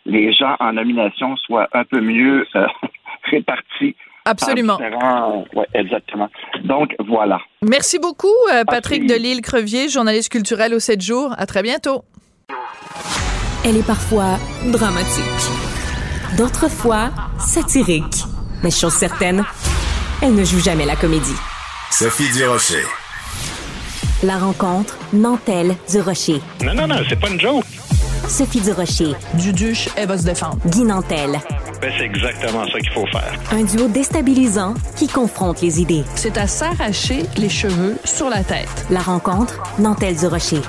[0.05, 2.47] les gens en nomination soient un peu mieux
[3.31, 3.97] répartis
[4.29, 4.77] Absolument.
[5.73, 6.29] Exactement.
[6.65, 7.41] Donc, voilà.
[7.63, 8.35] Merci beaucoup,
[8.67, 11.33] Patrick Delille-Crevier, journaliste culturel au 7 jours.
[11.39, 12.03] À très bientôt.
[13.69, 15.25] Elle est parfois dramatique,
[16.37, 18.25] d'autres fois satirique.
[18.63, 19.45] Mais chose certaine,
[20.23, 21.35] elle ne joue jamais la comédie.
[21.91, 22.85] Sophie Durocher.
[24.23, 26.41] La rencontre Nantel du Rocher.
[26.65, 27.65] Non, non, non, c'est pas une joke.
[28.29, 29.15] Sophie Durocher.
[29.35, 30.59] Duduche, elle va se défendre.
[30.67, 31.33] Guy Nantel.
[31.81, 33.35] Ben, c'est exactement ça qu'il faut faire.
[33.51, 36.05] Un duo déstabilisant qui confronte les idées.
[36.15, 38.87] C'est à s'arracher les cheveux sur la tête.
[38.91, 40.63] La rencontre Nantel du Rocher.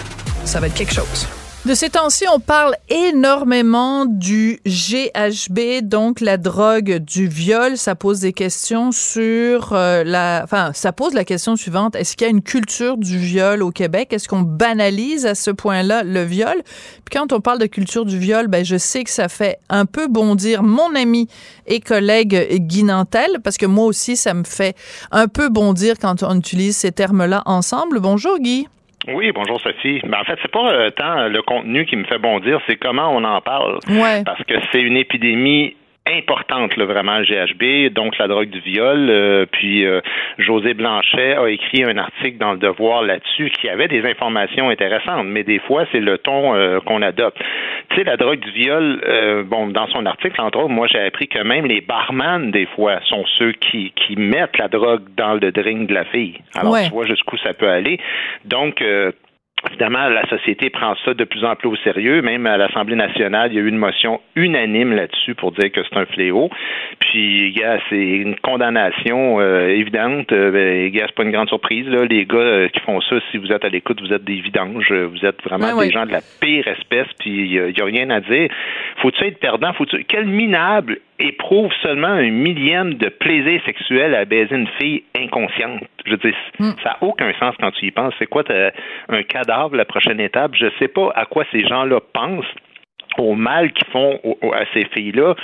[0.46, 1.28] Ça va être quelque chose.
[1.68, 7.76] De ces temps-ci, on parle énormément du GHB, donc la drogue du viol.
[7.76, 12.26] Ça pose des questions sur euh, la, enfin, ça pose la question suivante est-ce qu'il
[12.26, 14.14] y a une culture du viol au Québec?
[14.14, 16.56] Est-ce qu'on banalise à ce point-là le viol?
[17.04, 19.86] Puis quand on parle de culture du viol, ben je sais que ça fait un
[19.86, 21.28] peu bondir mon ami
[21.66, 24.78] et collègue Guy Nantel, parce que moi aussi, ça me fait
[25.12, 28.00] un peu bondir quand on utilise ces termes-là ensemble.
[28.00, 28.70] Bonjour Guy.
[29.08, 30.02] Oui, bonjour Sophie.
[30.04, 33.10] Ben, en fait, c'est pas euh, tant le contenu qui me fait bondir, c'est comment
[33.16, 33.80] on en parle.
[33.88, 34.24] Ouais.
[34.26, 35.76] Parce que c'est une épidémie
[36.16, 39.08] importante, là, vraiment, le GHB, donc la drogue du viol.
[39.10, 40.02] Euh, puis euh,
[40.38, 45.26] José Blanchet a écrit un article dans le Devoir là-dessus qui avait des informations intéressantes,
[45.28, 47.38] mais des fois, c'est le ton euh, qu'on adopte.
[47.90, 51.00] Tu sais, la drogue du viol, euh, bon, dans son article, entre autres, moi, j'ai
[51.00, 55.34] appris que même les barman, des fois, sont ceux qui, qui mettent la drogue dans
[55.36, 56.38] le drink de la fille.
[56.56, 56.86] Alors, Ouais.
[56.86, 58.00] tu vois jusqu'où ça peut aller.
[58.46, 59.12] Donc, euh,
[59.70, 62.22] Évidemment, la société prend ça de plus en plus au sérieux.
[62.22, 65.82] Même à l'Assemblée nationale, il y a eu une motion unanime là-dessus pour dire que
[65.84, 66.50] c'est un fléau.
[67.00, 70.32] Puis, gars, c'est une condamnation euh, évidente.
[70.32, 71.88] Euh, ben, gars, c'est pas une grande surprise.
[71.88, 72.06] Là.
[72.06, 74.92] Les gars euh, qui font ça, si vous êtes à l'écoute, vous êtes des vidanges.
[74.92, 77.08] Euh, Vous êtes vraiment des gens de la pire espèce.
[77.20, 78.50] Puis, il y a- a rien à dire.
[79.02, 79.74] Faut-tu être perdant?
[79.74, 80.04] Faut-tu...
[80.08, 85.84] Quel minable éprouve seulement un millième de plaisir sexuel à baiser une fille inconsciente?
[86.06, 86.36] Je veux dire,
[86.84, 88.14] ça n'a aucun sens quand tu y penses.
[88.20, 88.44] C'est quoi
[89.10, 90.52] un cadavre, la prochaine étape?
[90.56, 92.46] Je sais pas à quoi ces gens-là pensent
[93.18, 94.20] au mal qu'ils font
[94.54, 95.36] à ces filles-là.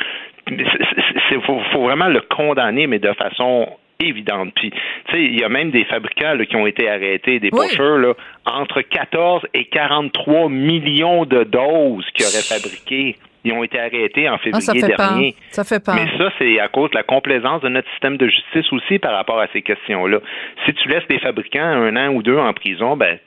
[0.50, 3.68] Il faut, faut vraiment le condamner, mais de façon
[4.08, 4.52] évidente.
[4.56, 4.78] Puis, tu
[5.12, 7.68] sais, il y a même des fabricants là, qui ont été arrêtés, des Oui.
[7.70, 8.13] pocheurs, là,
[8.46, 13.18] entre 14 et 43 millions de doses qu'ils auraient fabriquées.
[13.46, 14.98] Ils ont été arrêtés en Ah, février ça fait peur.
[15.10, 15.36] dernier.
[15.52, 15.96] Ça fait peur.
[15.96, 19.13] Mais ça, c'est à cause de la complaisance de notre système de justice aussi par
[19.13, 20.20] rapport à ces questions-là.
[20.66, 23.18] Si tu laisses les fabricants un an ou deux en prison, ben,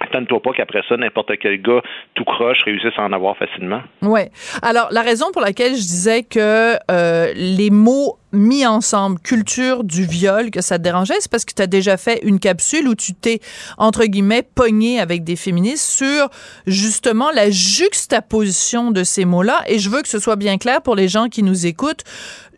[0.00, 1.80] attends-toi pas qu'après ça, n'importe quel gars
[2.14, 3.80] tout croche réussisse à en avoir facilement.
[4.02, 4.28] Ouais.
[4.62, 10.04] Alors, la raison pour laquelle je disais que euh, les mots mis ensemble, culture du
[10.04, 12.94] viol, que ça te dérangeait, c'est parce que tu as déjà fait une capsule où
[12.94, 13.40] tu t'es,
[13.78, 16.30] entre guillemets, pogné avec des féministes sur
[16.66, 19.62] justement la juxtaposition de ces mots-là?
[19.66, 22.04] Et je veux que ce soit bien clair pour les gens qui nous écoutent.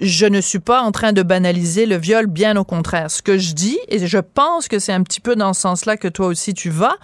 [0.01, 3.11] Je ne suis pas en train de banaliser le viol, bien au contraire.
[3.11, 5.97] Ce que je dis, et je pense que c'est un petit peu dans ce sens-là
[5.97, 6.97] que toi aussi tu vas,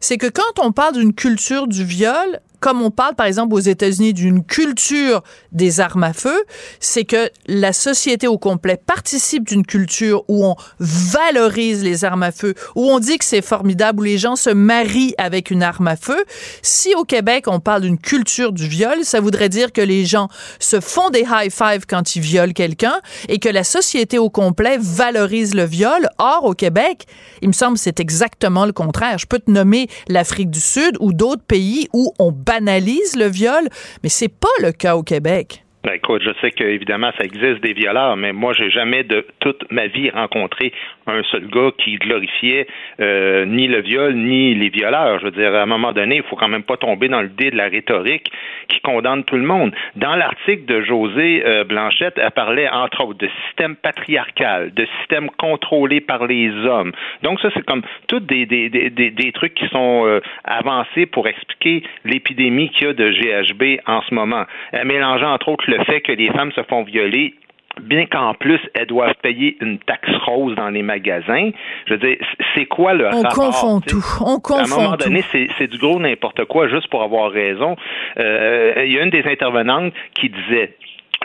[0.00, 3.60] c'est que quand on parle d'une culture du viol, comme on parle par exemple aux
[3.60, 5.22] États-Unis d'une culture
[5.52, 6.44] des armes à feu,
[6.80, 12.32] c'est que la société au complet participe d'une culture où on valorise les armes à
[12.32, 15.88] feu, où on dit que c'est formidable, où les gens se marient avec une arme
[15.88, 16.24] à feu.
[16.62, 20.30] Si au Québec on parle d'une culture du viol, ça voudrait dire que les gens
[20.58, 22.98] se font des high five quand ils violent quelqu'un
[23.28, 26.08] et que la société au complet valorise le viol.
[26.16, 27.04] Or au Québec,
[27.42, 29.18] il me semble c'est exactement le contraire.
[29.18, 33.68] Je peux te nommer l'Afrique du Sud ou d'autres pays où on banalise le viol,
[34.02, 35.63] mais c'est pas le cas au Québec.
[35.84, 39.70] Ben, écoute, je sais qu'évidemment, ça existe des violeurs, mais moi, j'ai jamais de toute
[39.70, 40.72] ma vie rencontré
[41.06, 42.66] un seul gars qui glorifiait
[43.00, 45.18] euh, ni le viol, ni les violeurs.
[45.18, 47.28] Je veux dire, à un moment donné, il faut quand même pas tomber dans le
[47.28, 48.32] dé de la rhétorique
[48.68, 49.74] qui condamne tout le monde.
[49.96, 55.28] Dans l'article de José euh, Blanchette, elle parlait, entre autres, de système patriarcal, de système
[55.36, 56.92] contrôlé par les hommes.
[57.22, 61.28] Donc, ça, c'est comme tous des, des, des, des, trucs qui sont euh, avancés pour
[61.28, 64.44] expliquer l'épidémie qu'il y a de GHB en ce moment.
[64.72, 67.34] Elle mélangeait, entre autres, le fait que les femmes se font violer
[67.82, 71.50] bien qu'en plus, elles doivent payer une taxe rose dans les magasins.
[71.86, 72.16] Je veux dire,
[72.54, 73.32] c'est quoi le On rapport?
[73.46, 74.04] confond tout.
[74.20, 75.08] On à un confond moment tout.
[75.08, 77.74] donné, c'est c'est du gros n'importe quoi juste pour avoir raison.
[78.20, 80.76] Euh, Il y a une des intervenantes qui disait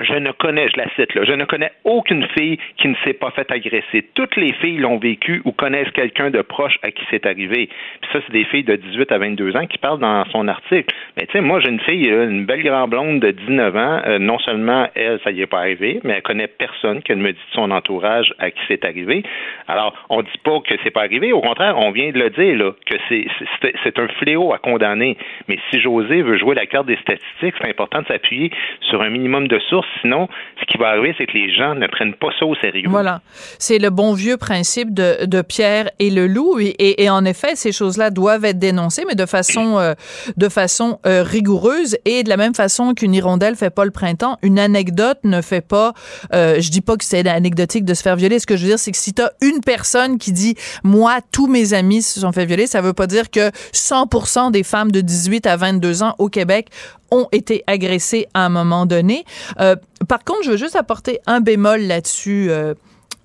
[0.02, 3.14] je ne connais, je la cite là, je ne connais aucune fille qui ne s'est
[3.14, 4.08] pas fait agresser.
[4.14, 7.70] Toutes les filles l'ont vécu ou connaissent quelqu'un de proche à qui c'est arrivé.
[8.02, 10.94] Puis ça, c'est des filles de 18 à 22 ans qui parlent dans son article.
[11.18, 14.02] Mais tu sais, moi, j'ai une fille, une belle grande blonde de 19 ans.
[14.06, 17.32] euh, non seulement elle, ça y est pas arrivé, mais elle connaît personne qu'elle me
[17.32, 19.24] dit de son entourage à qui c'est arrivé.
[19.68, 21.34] Alors, on dit pas que c'est pas arrivé.
[21.34, 25.18] Au contraire, on vient de le dire là, que c'est un fléau à condamner.
[25.48, 29.10] Mais si José veut jouer la carte des statistiques, c'est important de s'appuyer sur un
[29.10, 29.89] minimum de sources.
[30.02, 30.28] Sinon,
[30.60, 32.88] ce qui va arriver, c'est que les gens ne prennent pas ça au sérieux.
[32.90, 33.22] Voilà.
[33.58, 36.60] C'est le bon vieux principe de, Pierre et le loup.
[36.60, 39.94] Et, en effet, ces choses-là doivent être dénoncées, mais de façon, euh,
[40.38, 41.98] de façon euh, rigoureuse.
[42.06, 45.66] Et de la même façon qu'une hirondelle fait pas le printemps, une anecdote ne fait
[45.66, 45.94] pas.
[46.34, 48.40] Euh, je dis pas que c'est anecdotique de se faire violer.
[48.40, 51.20] Ce que je veux dire, c'est que si tu as une personne qui dit Moi,
[51.32, 54.92] tous mes amis se sont fait violer, ça veut pas dire que 100% des femmes
[54.92, 56.70] de 18 à 22 ans au Québec
[57.12, 59.26] ont été agressées à un moment donné.
[59.60, 59.76] Euh,
[60.08, 62.48] par contre, je veux juste apporter un bémol là-dessus.
[62.50, 62.74] euh,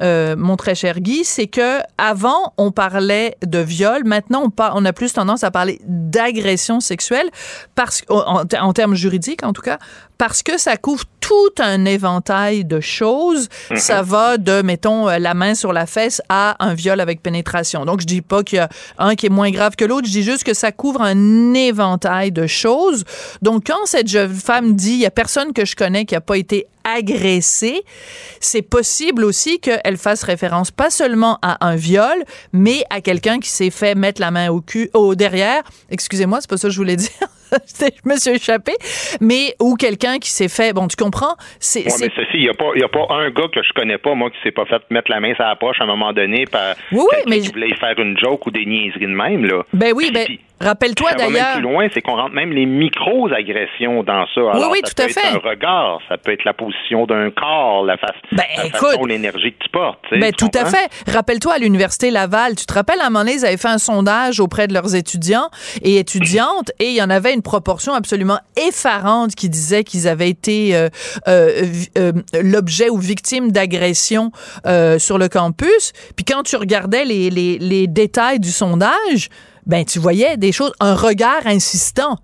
[0.03, 4.85] euh, mon très cher Guy, c'est que avant on parlait de viol, maintenant on, on
[4.85, 7.31] a plus tendance à parler d'agression sexuelle
[7.77, 9.79] parce en, en termes juridiques en tout cas,
[10.19, 13.49] parce que ça couvre tout un éventail de choses.
[13.71, 13.77] Mhm.
[13.79, 17.85] Ça va de, mettons, euh, la main sur la fesse à un viol avec pénétration.
[17.87, 20.07] Donc, je dis pas qu'il y a un qui est moins grave que l'autre.
[20.07, 23.05] Je dis juste que ça couvre un éventail de choses.
[23.41, 26.21] Donc, quand cette jeune femme dit, il y a personne que je connais qui a
[26.21, 27.83] pas été agressée,
[28.41, 33.49] c'est possible aussi qu'elle fasse référence pas seulement à un viol, mais à quelqu'un qui
[33.49, 35.63] s'est fait mettre la main au cul, au derrière.
[35.91, 37.11] Excusez-moi, c'est pas ça que je voulais dire.
[37.81, 38.73] je me suis échappé.
[39.21, 41.35] Mais, ou quelqu'un qui s'est fait, bon, tu comprends?
[41.61, 43.73] C'est, Ouais, mais ceci, il n'y a, pas- y a pas un gars que je
[43.75, 45.87] connais pas, moi, qui s'est pas fait mettre la main sur la poche à un
[45.87, 49.07] moment donné par Oui, oui, mais qui voulait faire une joke ou des niaiseries de
[49.09, 49.63] même, là.
[49.73, 51.53] Ben oui, ben, puis- rappelle-toi ça va même d'ailleurs.
[51.55, 54.41] plus loin, c'est qu'on rentre même les micro-agressions dans ça.
[54.41, 55.29] Alors, oui, ça tout peut à être fait.
[55.29, 58.81] un regard, ça peut être la position d'un corps, la, face, Ben, la écoute.
[58.81, 59.99] façon, l'énergie que tu portes.
[60.09, 60.89] tu sais, Ben, tu tout à fait.
[61.11, 63.79] Rappelle-toi à l'université Laval, tu te rappelles à un moment donné, ils avaient fait un
[63.79, 65.49] sondage auprès de leurs étudiants
[65.83, 70.29] et étudiantes et il y en avait une proportion absolument effarante qui disait qu'ils avaient
[70.31, 70.89] été euh,
[71.29, 71.63] euh,
[71.99, 72.13] euh,
[72.43, 74.31] l'objet ou victime d'agressions
[74.67, 75.93] euh, sur le campus.
[76.17, 79.29] Puis quand tu regardais les, les, les détails du sondage,
[79.67, 82.17] ben tu voyais des choses, un regard insistant.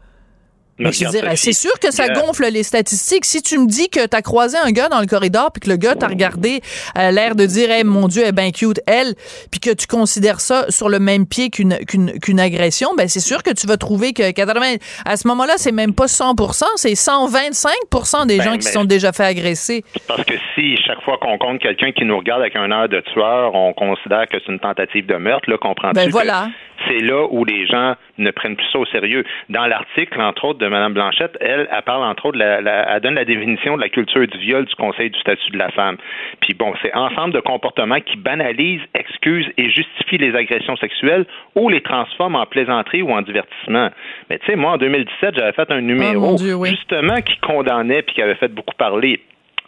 [0.83, 3.27] Mais je veux dire, c'est sûr que ça gonfle les statistiques.
[3.27, 5.69] Si tu me dis que tu as croisé un gars dans le corridor puis que
[5.69, 6.63] le gars t'a regardé
[6.95, 9.15] à l'air de dire hey, mon dieu, elle est bien cute elle,
[9.51, 13.43] puis que tu considères ça sur le même pied qu'une qu'une agression, ben c'est sûr
[13.43, 18.27] que tu vas trouver que 80 à ce moment-là, c'est même pas 100% c'est 125%
[18.27, 19.85] des Ben, gens qui mais- sont déjà fait agresser.
[20.09, 23.01] Parce que si chaque fois qu'on compte quelqu'un qui nous regarde avec un air de
[23.13, 26.49] tueur, on considère que c'est une tentative de meurtre, là, comprends-tu Ben que voilà.
[26.89, 29.25] C'est là où les gens ne prennent plus ça au sérieux.
[29.49, 33.01] Dans l'article, entre autres, de Mme Blanchette, elle, elle parle, entre autres, la, la- elle
[33.01, 35.97] donne la définition de la culture du viol du Conseil du statut de la femme.
[36.41, 41.69] Puis bon, c'est ensemble de comportements qui banalisent, excusent et justifient les agressions sexuelles ou
[41.69, 43.91] les transforment en plaisanterie ou en divertissement.
[44.29, 46.71] Mais tu sais, moi, en 2017, j'avais fait un numéro Oh, Dieu, oui.
[46.71, 49.21] justement qui condamnait puis qui avait fait beaucoup parler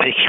[0.10, 0.26] qui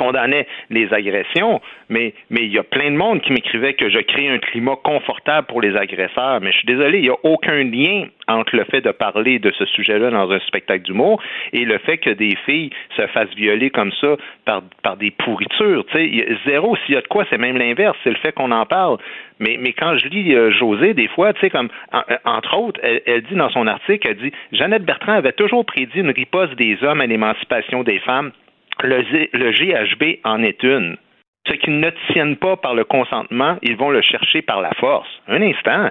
[0.69, 4.29] les agressions, mais mais il y a plein de monde qui m'écrivait que je crée
[4.29, 6.39] un climat confortable pour les agresseurs.
[6.41, 9.51] Mais je suis désolé, il n'y a aucun lien entre le fait de parler de
[9.51, 13.69] ce sujet-là dans un spectacle d'humour et le fait que des filles se fassent violer
[13.69, 15.85] comme ça par, par des pourritures.
[16.45, 18.97] Zéro, s'il y a de quoi, c'est même l'inverse, c'est le fait qu'on en parle.
[19.39, 23.21] Mais, mais quand je lis euh, José, des fois, comme en- entre autres, elle, elle
[23.23, 27.01] dit dans son article, elle dit Jeannette Bertrand avait toujours prédit une riposte des hommes
[27.01, 28.31] à l'émancipation des femmes.
[28.81, 30.97] Le, Z- le GHB en est une.
[31.47, 35.09] Ce qu'ils ne tiennent pas par le consentement, ils vont le chercher par la force.
[35.27, 35.89] Un instant.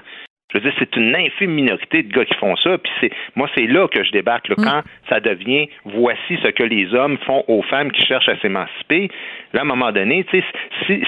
[0.53, 2.77] Je veux dire, c'est une infime minorité de gars qui font ça.
[2.77, 4.49] Puis c'est, moi, c'est là que je débarque.
[4.49, 8.39] là, Quand ça devient, voici ce que les hommes font aux femmes qui cherchent à
[8.41, 9.11] s'émanciper.
[9.55, 10.43] Là, à un moment donné, si,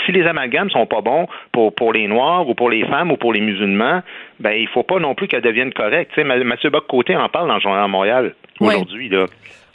[0.06, 3.18] si les amalgames sont pas bons pour, pour les Noirs ou pour les femmes ou
[3.18, 4.00] pour les musulmans,
[4.40, 6.16] ben, il faut pas non plus qu'elles deviennent correctes.
[6.18, 8.34] Mathieu Bock-Côté en parle dans le Journal de Montréal
[8.78, 9.26] aujourd'hui, là.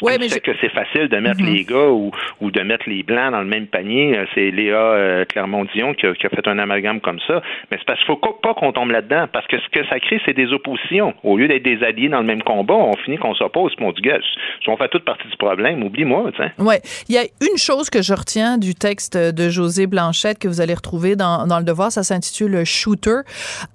[0.01, 2.87] Ouais, mais sait je- que c'est facile de mettre les gars ou, ou de mettre
[2.89, 4.17] les blancs dans le même panier.
[4.17, 7.41] Euh, C'est Léa euh, Clermont-Dion qui a, qui a fait un amalgame comme ça.
[7.71, 9.27] Mais c'est parce qu'il faut pas qu'on tombe là-dedans.
[9.31, 11.13] Parce que ce que ça crée, c'est des oppositions.
[11.23, 13.73] Au lieu d'être des alliés dans le même combat, on finit qu'on s'oppose.
[13.75, 14.19] Puis on dit, gars,
[14.63, 16.51] si on fait toute partie du problème, oublie-moi, sais.
[16.63, 20.47] Ouais, il y a une chose que je retiens du texte de José Blanchette que
[20.47, 23.19] vous allez retrouver dans, dans le Devoir, ça s'intitule Shooter.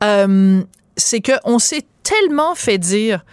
[0.03, 0.61] Euh,
[0.97, 3.25] c'est que on s'est tellement fait dire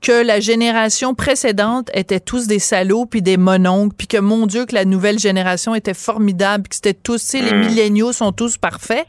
[0.00, 4.64] que la génération précédente était tous des salauds puis des mononcles puis que mon Dieu
[4.64, 8.32] que la nouvelle génération était formidable puis que c'était tous, tu sais, les milléniaux sont
[8.32, 9.04] tous parfaits.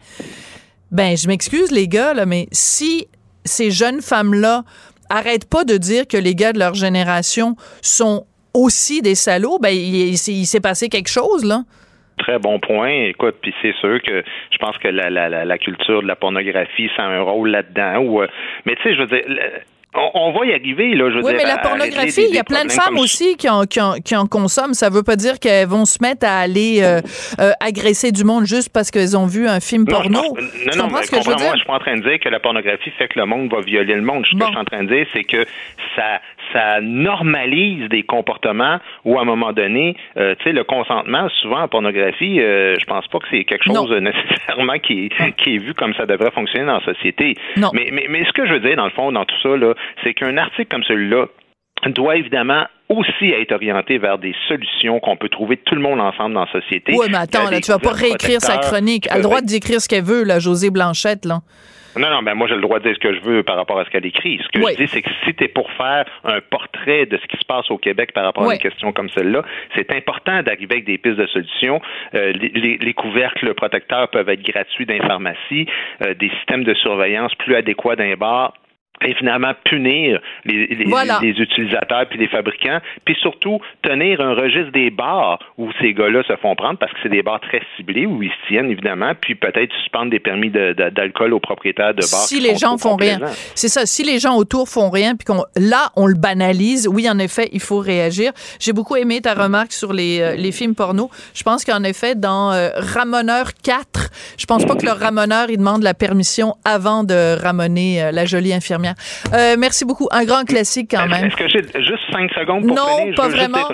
[0.91, 3.07] Ben, je m'excuse les gars là, mais si
[3.45, 4.65] ces jeunes femmes là
[5.09, 9.69] arrêtent pas de dire que les gars de leur génération sont aussi des salauds, ben
[9.69, 11.63] il, il s'est- il s'est passé quelque chose là.
[12.21, 13.05] Très bon point.
[13.07, 16.87] Écoute, puis c'est sûr que je pense que la, la, la, culture de la pornographie,
[16.95, 17.97] ça a un rôle là-dedans.
[17.97, 18.27] Ou, euh,
[18.65, 19.23] mais tu sais, je veux dire,
[19.95, 21.09] on, on va y arriver, là.
[21.09, 23.49] Je veux Oui, dire, mais la pornographie, il y a plein de femmes aussi qui
[23.49, 24.73] en, qui, en, qui en consomment.
[24.73, 27.01] Ça veut pas dire qu'elles vont se mettre à aller euh,
[27.39, 30.21] euh, agresser du monde juste parce qu'elles ont vu un film Non, porno.
[30.21, 31.51] Tu non, non, comprends mais ce que je veux dire?
[31.51, 33.61] je suis pas en train de dire que la pornographie fait que le monde va
[33.61, 34.25] violer le monde.
[34.29, 34.39] Ce Bon.
[34.39, 35.45] que je suis en train de dire, c'est que
[35.95, 36.21] ça,
[36.53, 41.61] ça normalise des comportements où, à un moment donné, euh, tu sais, le consentement, souvent
[41.63, 43.81] en pornographie, euh, je pense pas que c'est quelque Non.
[43.87, 47.35] chose euh, nécessairement qui est, qui est vu comme ça devrait fonctionner dans la société.
[47.57, 47.69] Non.
[47.73, 49.73] Mais, mais, mais ce que je veux dire, dans le fond, dans tout ça, là,
[50.03, 51.27] c'est qu'un article comme celui-là,
[51.89, 56.35] doit évidemment aussi être orienté vers des solutions qu'on peut trouver tout le monde ensemble
[56.35, 56.93] dans la société.
[56.95, 59.07] Oui, mais attends, là, tu vas pas réécrire sa chronique.
[59.07, 61.39] Elle a le droit d'écrire ce qu'elle veut, là, José Blanchette, là.
[61.97, 63.77] Non, non, ben moi j'ai le droit de dire ce que je veux par rapport
[63.77, 64.39] à ce qu'elle écrit.
[64.41, 67.27] Ce que je dis, c'est que si tu es pour faire un portrait de ce
[67.27, 69.43] qui se passe au Québec par rapport à une question comme celle-là,
[69.75, 71.81] c'est important d'arriver avec des pistes de solutions.
[72.13, 75.65] Euh, les, les, couvercles protecteurs peuvent être gratuits dans les pharmacies,
[76.05, 78.53] euh, des systèmes de surveillance plus adéquats d'un bar
[79.03, 84.89] et finalement punir les, les, utilisateurs puis les fabricants, puis surtout tenir un registre des
[84.89, 88.21] bars où ces gars-là se font prendre parce que c'est des bars très ciblés où
[88.21, 92.27] ils se tiennent évidemment, puis peut-être suspendre des permis d'alcool aux propriétaires de bars.
[92.27, 93.19] Si les gens font rien,
[93.55, 93.85] c'est ça.
[93.85, 97.49] Si les gens autour font rien, puis qu'on là on le banalise, oui en effet
[97.51, 98.31] il faut réagir.
[98.59, 101.09] J'ai beaucoup aimé ta remarque sur les, euh, les films porno.
[101.33, 105.57] Je pense qu'en effet dans euh, Ramoneur 4, je pense pas que le ramoneur il
[105.57, 108.90] demande la permission avant de ramoner euh, la jolie infirmière
[109.33, 110.07] euh, merci beaucoup.
[110.11, 111.25] Un grand classique quand même.
[111.25, 113.69] Est-ce que j'ai juste cinq secondes pour Non, pas vraiment.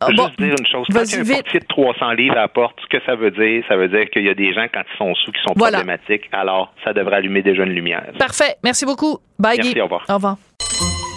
[0.00, 0.86] Je veux juste dire une chose.
[0.92, 3.16] Quand il y a un portier de 300 livres à la porte, ce que ça
[3.16, 5.40] veut dire, ça veut dire qu'il y a des gens, quand ils sont sous, qui
[5.46, 6.28] sont problématiques.
[6.32, 8.04] Alors, ça devrait allumer déjà une lumière.
[8.18, 8.56] Parfait.
[8.62, 9.18] Merci beaucoup.
[9.38, 10.04] Bye, Merci, au revoir.
[10.08, 10.36] Au revoir.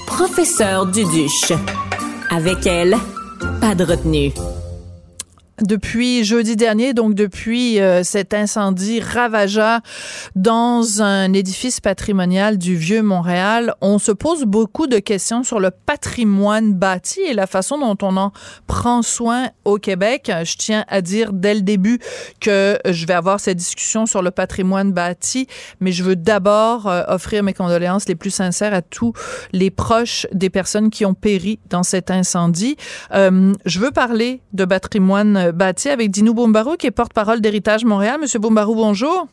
[0.08, 1.52] Professeur Duduche.
[2.36, 2.96] Avec elle,
[3.60, 4.32] pas de retenue
[5.62, 9.80] depuis jeudi dernier, donc depuis euh, cet incendie ravageur
[10.36, 15.72] dans un édifice patrimonial du vieux Montréal, on se pose beaucoup de questions sur le
[15.72, 18.32] patrimoine bâti et la façon dont on en
[18.68, 20.32] prend soin au Québec.
[20.44, 22.00] Je tiens à dire dès le début
[22.40, 25.48] que je vais avoir cette discussion sur le patrimoine bâti,
[25.80, 29.14] mais je veux d'abord euh, offrir mes condoléances les plus sincères à tous
[29.52, 32.78] les proches des personnes qui ont péri dans cet incendie.
[33.14, 38.18] Euh, je veux parler de patrimoine bâti avec Dinou Boumbarou, qui est porte-parole d'Héritage Montréal.
[38.22, 39.28] Monsieur Boumbarou, bonjour.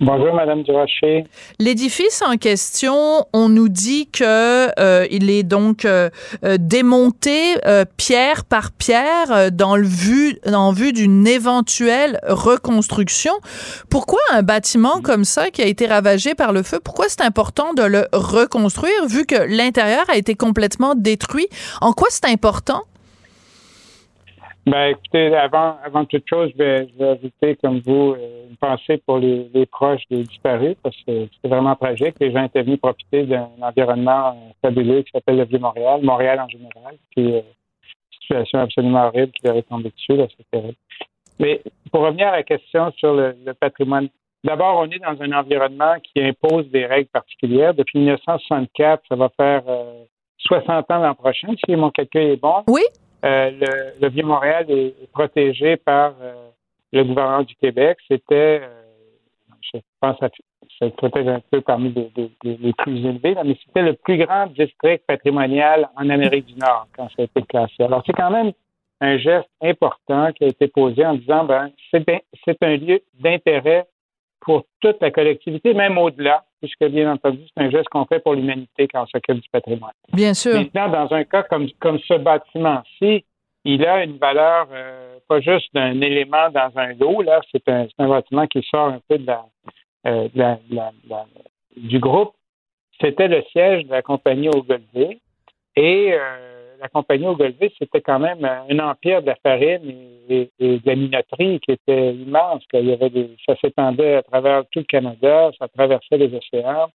[0.00, 1.24] Bonjour, Madame Durocher.
[1.58, 6.08] L'édifice en question, on nous dit que euh, il est donc euh,
[6.44, 7.56] euh, démonté
[7.96, 13.32] pierre par pierre dans le vue, en vue d'une éventuelle reconstruction.
[13.90, 17.74] Pourquoi un bâtiment comme ça qui a été ravagé par le feu, pourquoi c'est important
[17.74, 21.48] de le reconstruire vu que l'intérieur a été complètement détruit?
[21.80, 22.84] En quoi c'est important?
[24.68, 29.16] Ben, écoutez, avant, avant toute chose, je vais, ajouter, comme vous, euh, une pensée pour
[29.16, 32.16] les, proches des disparus, parce que c'est vraiment tragique.
[32.20, 36.48] Les gens étaient venus profiter d'un environnement euh, fabuleux qui s'appelle le Vieux-Montréal, Montréal en
[36.50, 37.40] général, puis euh,
[38.20, 40.76] situation absolument horrible qui leur est tombée dessus, là, c'est terrible.
[41.38, 44.10] Mais pour revenir à la question sur le, patrimoine,
[44.44, 47.72] d'abord, on est dans un environnement qui impose des règles particulières.
[47.72, 49.62] Depuis 1964, ça va faire
[50.40, 52.64] 60 ans l'an prochain, si mon calcul est bon.
[52.66, 52.82] Oui.
[53.24, 56.48] Euh, le, Vieux-Montréal est, protégé par euh,
[56.92, 57.98] le gouvernement du Québec.
[58.08, 58.82] C'était, euh,
[59.72, 60.26] je pense, que
[60.78, 61.92] c'est peut-être un peu parmi
[62.44, 67.08] les, plus élevés, mais c'était le plus grand district patrimonial en Amérique du Nord quand
[67.08, 67.82] ça a été classé.
[67.82, 68.52] Alors, c'est quand même
[69.00, 73.86] un geste important qui a été posé en disant, ben, c'est un lieu d'intérêt
[74.40, 78.34] pour toute la collectivité, même au-delà, puisque bien entendu, c'est un geste qu'on fait pour
[78.34, 79.92] l'humanité quand on s'occupe du patrimoine.
[80.12, 80.54] Bien sûr.
[80.54, 83.24] Maintenant, dans un cas comme, comme ce bâtiment-ci,
[83.64, 87.86] il a une valeur euh, pas juste d'un élément dans un lot, là, c'est un,
[87.98, 89.44] un, bâtiment qui sort un peu de la,
[90.06, 90.28] euh,
[91.76, 92.32] du groupe.
[93.00, 95.20] C'était le siège de la compagnie Ogilvy
[95.76, 99.80] et euh, la compagnie Ogilvy, c'était quand même un empire de la farine
[100.28, 102.62] et, de la minoterie qui était immense.
[102.72, 106.90] Il y avait des, ça s'étendait à travers tout le Canada, ça traversait les océans.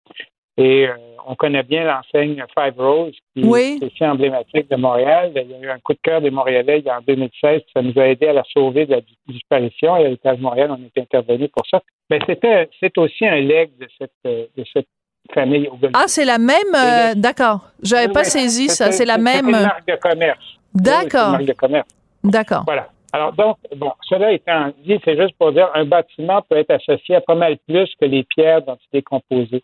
[0.58, 5.32] Et euh, on connaît bien l'enseigne Five Rose, qui est aussi emblématique de Montréal.
[5.36, 8.08] Il y a eu un coup de cœur des Montréalais en 2016, ça nous a
[8.08, 9.96] aidé à la sauver de la disparition.
[9.98, 11.82] Et à l'État de Montréal, on est intervenu pour ça.
[12.10, 14.88] Mais c'était, c'est aussi un leg de cette, de cette
[15.34, 16.76] famille Ah, c'est la même.
[16.76, 17.70] Euh, d'accord.
[17.82, 18.92] J'avais pas saisi ça.
[18.92, 19.46] C'est la même.
[19.46, 20.58] C'est une marque de commerce.
[20.74, 21.26] D'accord.
[21.26, 21.88] une marque de commerce.
[22.24, 22.64] D'accord.
[22.66, 22.88] Voilà.
[23.14, 27.16] Alors, donc, bon, cela étant dit, c'est juste pour dire un bâtiment peut être associé
[27.16, 29.64] à pas mal plus que les pierres dont il est composé.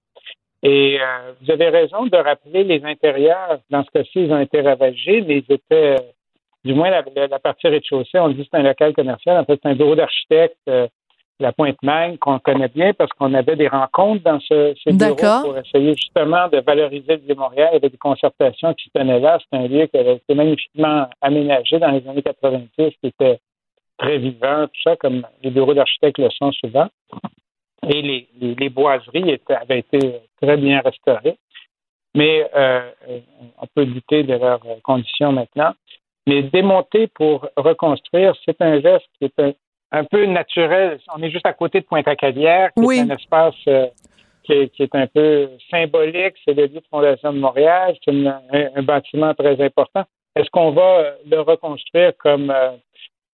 [0.63, 3.59] Et euh, vous avez raison de rappeler les intérieurs.
[3.69, 5.97] Dans ce cas-ci, ils ont été ravagés, mais ils étaient, euh,
[6.65, 9.37] du moins la, partie rez-de-chaussée, on dit que c'est un local commercial.
[9.37, 10.57] En fait, c'est un bureau d'architecte
[11.39, 15.57] la Pointe-Magne, qu'on connaît bien parce qu'on avait des rencontres dans ce, ce bureau pour
[15.57, 17.69] essayer justement de valoriser le Vieux-Montréal.
[17.71, 19.37] Il y avait des concertations qui se tenaient là.
[19.39, 23.39] C'est un lieu qui avait été magnifiquement aménagé dans les années 90, qui était
[23.97, 26.87] très vivant, tout ça, comme les bureaux d'architectes le sont souvent.
[27.87, 31.37] Et les, les, boiseries étaient, avaient été très bien restaurées.
[32.15, 32.89] Mais euh,
[33.61, 35.73] on peut douter de leurs conditions maintenant.
[36.25, 39.53] Mais démonter pour reconstruire, c'est un geste qui est un,
[39.91, 40.99] un peu naturel.
[41.15, 43.87] On est juste à côté de Pointe-à-Calière, qui est un espace euh,
[44.43, 49.33] qui est, un peu symbolique, c'est le lieu de fondation de Montréal, c'est un, bâtiment
[49.33, 50.03] très important.
[50.35, 52.71] Est-ce qu'on va le reconstruire comme euh,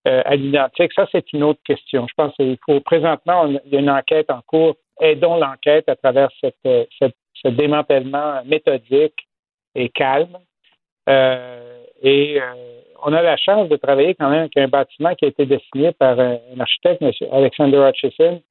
[0.08, 0.92] euh, à l'identique?
[0.92, 2.06] Ça, c'est une autre question.
[2.08, 4.74] Je pense qu'il faut présentement, il y a une enquête en cours.
[5.00, 9.28] Aidons l'enquête à travers cette, ce démantèlement méthodique
[9.76, 10.38] et calme.
[11.06, 12.40] et
[13.02, 15.92] on a la chance de travailler quand même avec un bâtiment qui a été dessiné
[15.92, 17.12] par un, architecte, M.
[17.32, 18.42] Alexander Hutchison,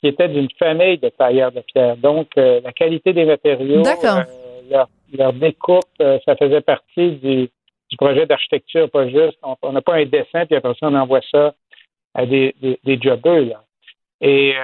[0.00, 1.96] qui était d'une famille de tailleurs de pierre.
[1.96, 7.50] Donc, euh, la qualité des matériaux, euh, leur, découpe, euh, ça faisait partie du,
[7.98, 9.38] projet d'architecture, pas juste.
[9.62, 11.54] On n'a pas un dessin, puis après ça, on envoie ça
[12.14, 13.62] à des, des, des jobbers.
[14.22, 14.54] Et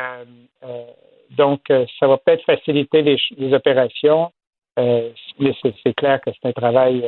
[1.30, 4.32] donc, ça va peut-être faciliter les, les opérations,
[4.78, 7.04] mais c'est clair que c'est un travail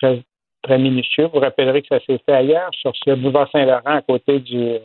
[0.00, 0.22] très,
[0.64, 1.28] très minutieux.
[1.32, 4.78] Vous rappellerez que ça s'est fait ailleurs, sur le boulevard Saint-Laurent, à côté du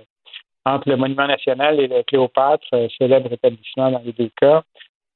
[0.65, 4.61] entre le Monument national et le Cléopâtre, euh, célèbre établissement dans les deux cas.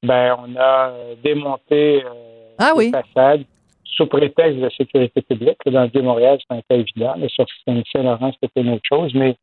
[0.02, 2.90] Ben, on a euh, démonté euh, ah, oui.
[2.90, 3.44] façades
[3.84, 5.58] sous prétexte de sécurité publique.
[5.66, 7.14] Dans le Vieux-Montréal, c'est un cas évident.
[7.18, 9.12] Mais sur Saint-Laurent, c'était une autre chose.
[9.14, 9.36] Mais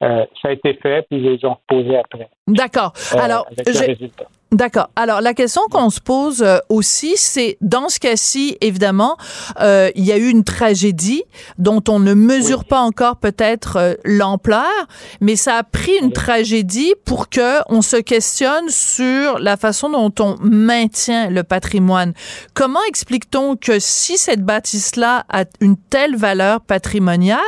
[0.00, 2.28] ça a été fait, puis ils les ont reposés après.
[2.46, 2.92] D'accord.
[3.18, 4.26] Alors, avec le résultat.
[4.54, 4.88] D'accord.
[4.94, 9.16] Alors la question qu'on se pose euh, aussi, c'est dans ce cas-ci, évidemment,
[9.60, 11.24] euh, il y a eu une tragédie
[11.58, 14.70] dont on ne mesure pas encore peut-être euh, l'ampleur,
[15.20, 20.12] mais ça a pris une tragédie pour que on se questionne sur la façon dont
[20.20, 22.12] on maintient le patrimoine.
[22.54, 27.40] Comment explique-t-on que si cette bâtisse-là a une telle valeur patrimoniale,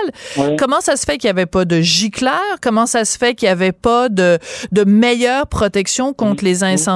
[0.59, 2.43] comment ça se fait qu'il n'y avait pas de gicleur?
[2.61, 4.41] Comment ça se fait qu'il n'y avait pas de,
[4.73, 6.96] de meilleure protection contre les incendies?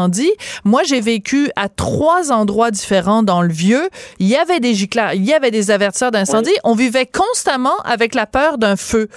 [0.64, 3.88] Moi, j'ai vécu à trois endroits différents dans le vieux.
[4.18, 6.55] Il y avait des gicleurs, il y avait des avertisseurs d'incendie.
[6.64, 9.09] On vivait constamment avec la peur d'un feu.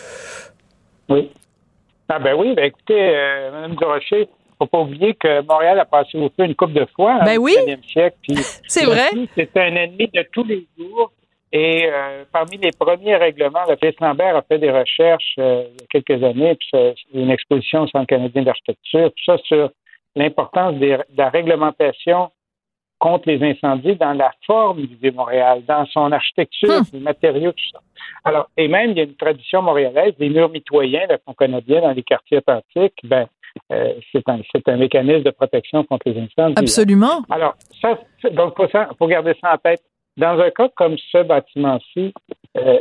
[1.09, 1.29] Oui.
[2.09, 4.27] Ah ben oui, ben écoutez, euh, Mme Durocher,
[4.59, 7.55] faut pas oublier que Montréal a passé au feu une coupe de fois ben oui.
[7.57, 8.17] au siècle.
[8.67, 9.09] C'est vrai.
[9.35, 11.11] C'était un ennemi de tous les jours.
[11.55, 15.81] Et euh, parmi les premiers règlements, le Félix Lambert a fait des recherches euh, il
[15.81, 19.69] y a quelques années, puis c'est une exposition au Centre canadien d'architecture, tout ça sur
[20.15, 22.31] l'importance de la réglementation
[22.99, 26.85] contre les incendies dans la forme du Vieux-Montréal, dans son architecture, hum.
[26.93, 27.79] les matériaux, tout ça.
[28.23, 31.81] Alors, et même, il y a une tradition montréalaise, des murs mitoyens qu'on connaît bien
[31.81, 33.27] dans les quartiers authentiques, ben,
[33.71, 36.55] euh, c'est un, un, mécanisme de protection contre les incendies.
[36.57, 37.23] Absolument.
[37.29, 37.99] Alors, ça,
[38.31, 39.81] donc, il faut, garder ça en tête.
[40.15, 42.13] Dans un cas comme ce bâtiment-ci,
[42.57, 42.79] euh,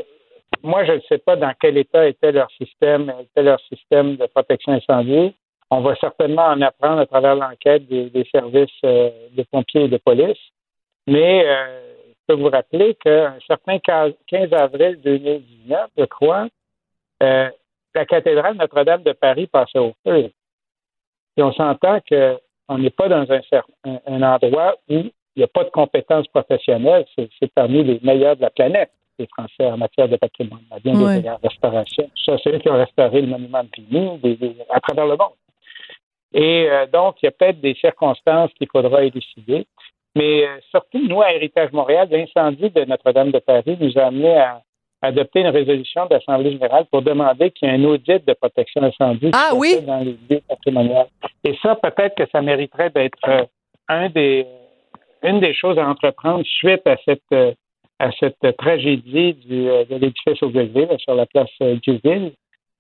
[0.63, 4.27] moi, je ne sais pas dans quel état était leur système, était leur système de
[4.27, 5.35] protection incendie.
[5.75, 9.97] On va certainement en apprendre à travers l'enquête des, services euh, de pompiers et de
[9.97, 10.37] police.
[11.07, 16.47] Mais euh, je peux vous rappeler qu'un certain 15 avril 2019, je crois,
[17.23, 17.49] euh,
[17.95, 20.31] la cathédrale Notre-Dame de Paris passait au feu.
[21.39, 25.71] Et on s'entend qu'on n'est pas dans un, endroit où il n'y a pas de
[25.71, 27.07] compétences professionnelles.
[27.17, 31.31] C'est parmi les meilleurs de la planète, les Français en matière de patrimoine, bien des
[31.43, 32.11] restaurations.
[32.27, 35.33] Ça, c'est eux qui ont restauré le monument de Pigny à travers le monde.
[36.35, 39.67] Et euh, donc, il y a peut-être des circonstances qu'il faudra élucider.
[40.15, 44.37] Mais euh, surtout, nous, à Héritage Montréal, l'incendie de Notre-Dame de Paris nous a amené
[44.37, 44.63] à
[45.03, 48.83] adopter une résolution de l'Assemblée générale pour demander qu'il y ait un audit de protection
[48.83, 49.81] incendie ah, oui?
[49.83, 51.07] dans les lieux patrimoniaux.
[51.45, 53.45] Et ça, peut-être que ça mériterait d'être euh,
[53.89, 54.47] un des,
[55.23, 57.57] une des choses à entreprendre suite à cette,
[57.99, 60.51] à cette tragédie du, de l'édifice au
[60.99, 61.51] sur la place
[61.83, 62.33] Duville.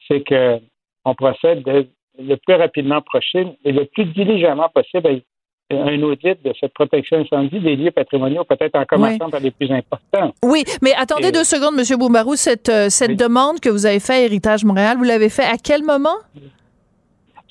[0.07, 1.86] C'est qu'on procède de
[2.18, 5.22] le plus rapidement possible et le plus diligemment possible
[5.70, 9.70] un audit de cette protection incendie des lieux patrimoniaux, peut-être en commençant par les plus
[9.70, 10.34] importants.
[10.42, 11.98] Oui, mais attendez deux secondes, M.
[11.98, 12.36] Boumarou.
[12.36, 15.56] Cette, euh, cette demande que vous avez faite à Héritage Montréal, vous l'avez fait à
[15.62, 16.16] quel moment?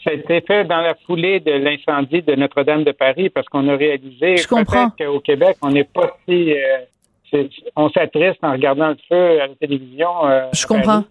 [0.04, 3.68] Ça a été fait dans la foulée de l'incendie de Notre-Dame de Paris parce qu'on
[3.68, 6.54] a réalisé qu'au Québec, on n'est pas si...
[6.54, 7.44] Euh,
[7.78, 10.28] on s'attriste en regardant le feu à la télévision.
[10.28, 11.04] Euh, Je comprends.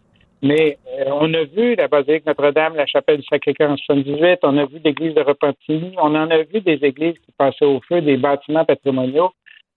[0.42, 4.56] Mais euh, on a vu la basilique Notre-Dame, la chapelle du Sacré-Cœur en 78, on
[4.56, 8.00] a vu l'église de Repentigny, on en a vu des églises qui passaient au feu,
[8.00, 9.30] des bâtiments patrimoniaux.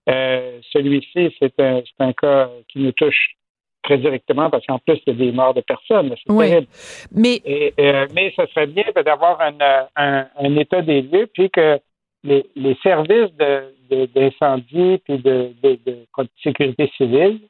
[0.10, 3.36] Euh, celui-ci, c'est un, un cas qui nous touche
[3.84, 6.16] très directement parce qu'en plus, il y a des morts de personnes.
[6.26, 6.68] C'est terrible.
[7.12, 7.42] Mais...
[7.80, 9.54] Euh, mais ce serait bien d'avoir un,
[9.96, 11.80] un, un, état des lieux, puis que
[12.24, 13.34] les, les services
[13.90, 15.98] d'incendie puis de, de, de,
[16.42, 17.42] sécurité civile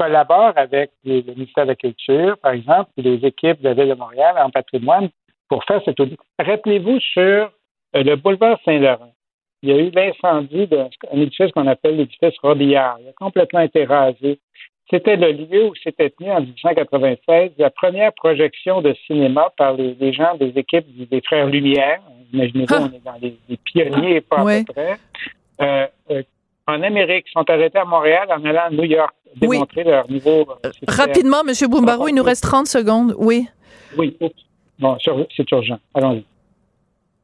[0.00, 3.90] collabore avec le ministère de la Culture, par exemple, et les équipes de la Ville
[3.90, 5.10] de Montréal en patrimoine
[5.48, 6.18] pour faire cet audit.
[6.38, 9.12] Rappelez-vous sur euh, le boulevard Saint-Laurent,
[9.62, 12.96] il y a eu l'incendie d'un édifice qu'on appelle l'édifice Robillard.
[13.00, 14.38] Il a complètement été rasé.
[14.88, 20.12] C'était le lieu où s'était tenu en 1896 la première projection de cinéma par les,
[20.14, 22.00] gens des équipes des Frères Lumière,
[22.32, 22.88] Imaginez-vous, Ah.
[22.90, 24.96] on est dans les, les pionniers, pas à peu près.
[25.60, 26.22] Euh, euh,
[26.68, 29.48] en Amérique, sont arrêtés à Montréal en allant à New York Oui.
[29.56, 30.46] démontrer leur niveau.
[30.64, 30.88] euh, système.
[31.06, 33.14] Rapidement, Monsieur Boumbarou, il nous reste 30 secondes.
[33.18, 33.46] Oui.
[33.96, 34.16] Oui.
[34.78, 34.96] Bon,
[35.36, 35.78] c'est urgent.
[35.94, 36.24] Allons-y.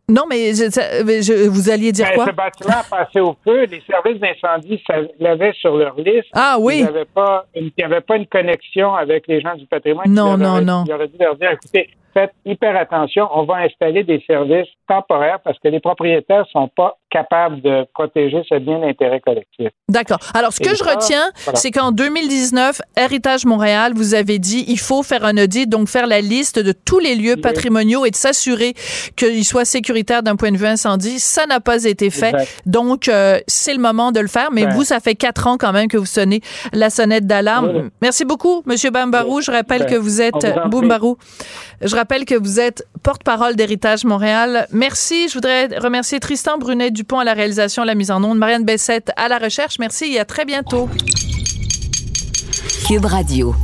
[0.09, 2.27] Non, mais je- je- vous alliez dire Ben, quoi?
[2.27, 3.65] ce bâtiment a passé au feu.
[3.65, 4.81] Les services d'incendie
[5.19, 6.29] l'avaient sur leur liste.
[6.33, 6.79] Ah oui.
[6.79, 10.09] Ils n'avaient pas, une- il n'y avait pas une connexion avec les gens du patrimoine.
[10.09, 10.85] Non, non, non.
[10.93, 15.59] Auraient dû leur dire, écoutez, faites hyper attention, on va installer des services temporaires parce
[15.59, 19.69] que les propriétaires ne sont pas capables de protéger ce bien d'intérêt collectif.
[19.89, 20.19] D'accord.
[20.35, 21.59] Alors, ce que Et je ça, retiens, voilà.
[21.59, 26.07] c'est qu'en 2019, Héritage Montréal, vous avez dit, il faut faire un audit, donc faire
[26.07, 27.41] la liste de tous les lieux Oui.
[27.41, 28.75] patrimoniaux et de s'assurer
[29.17, 31.19] qu'ils soient sécuritaires d'un point de vue incendie.
[31.21, 32.31] Ça n'a pas été fait.
[32.35, 32.63] Exact.
[32.67, 34.51] Donc, euh, c'est le moment de le faire.
[34.53, 36.41] Mais vous, ça fait quatre ans quand même que vous sonnez
[36.73, 37.71] la sonnette d'alarme.
[37.75, 37.83] Oui.
[38.03, 39.41] Merci beaucoup, Monsieur Bambarou.
[39.41, 40.69] Je rappelle Ben, que vous êtes vous.
[40.71, 41.17] Boumbarou.
[41.83, 44.67] Je rappelle que vous êtes porte-parole d'Héritage Montréal.
[44.73, 45.29] Merci.
[45.29, 49.29] Je voudrais remercier Tristan Brunet À la réalisation, la mise en onde, Marianne Bessette à
[49.29, 49.79] la recherche.
[49.79, 50.89] Merci et à très bientôt.
[52.87, 53.55] Cube Radio.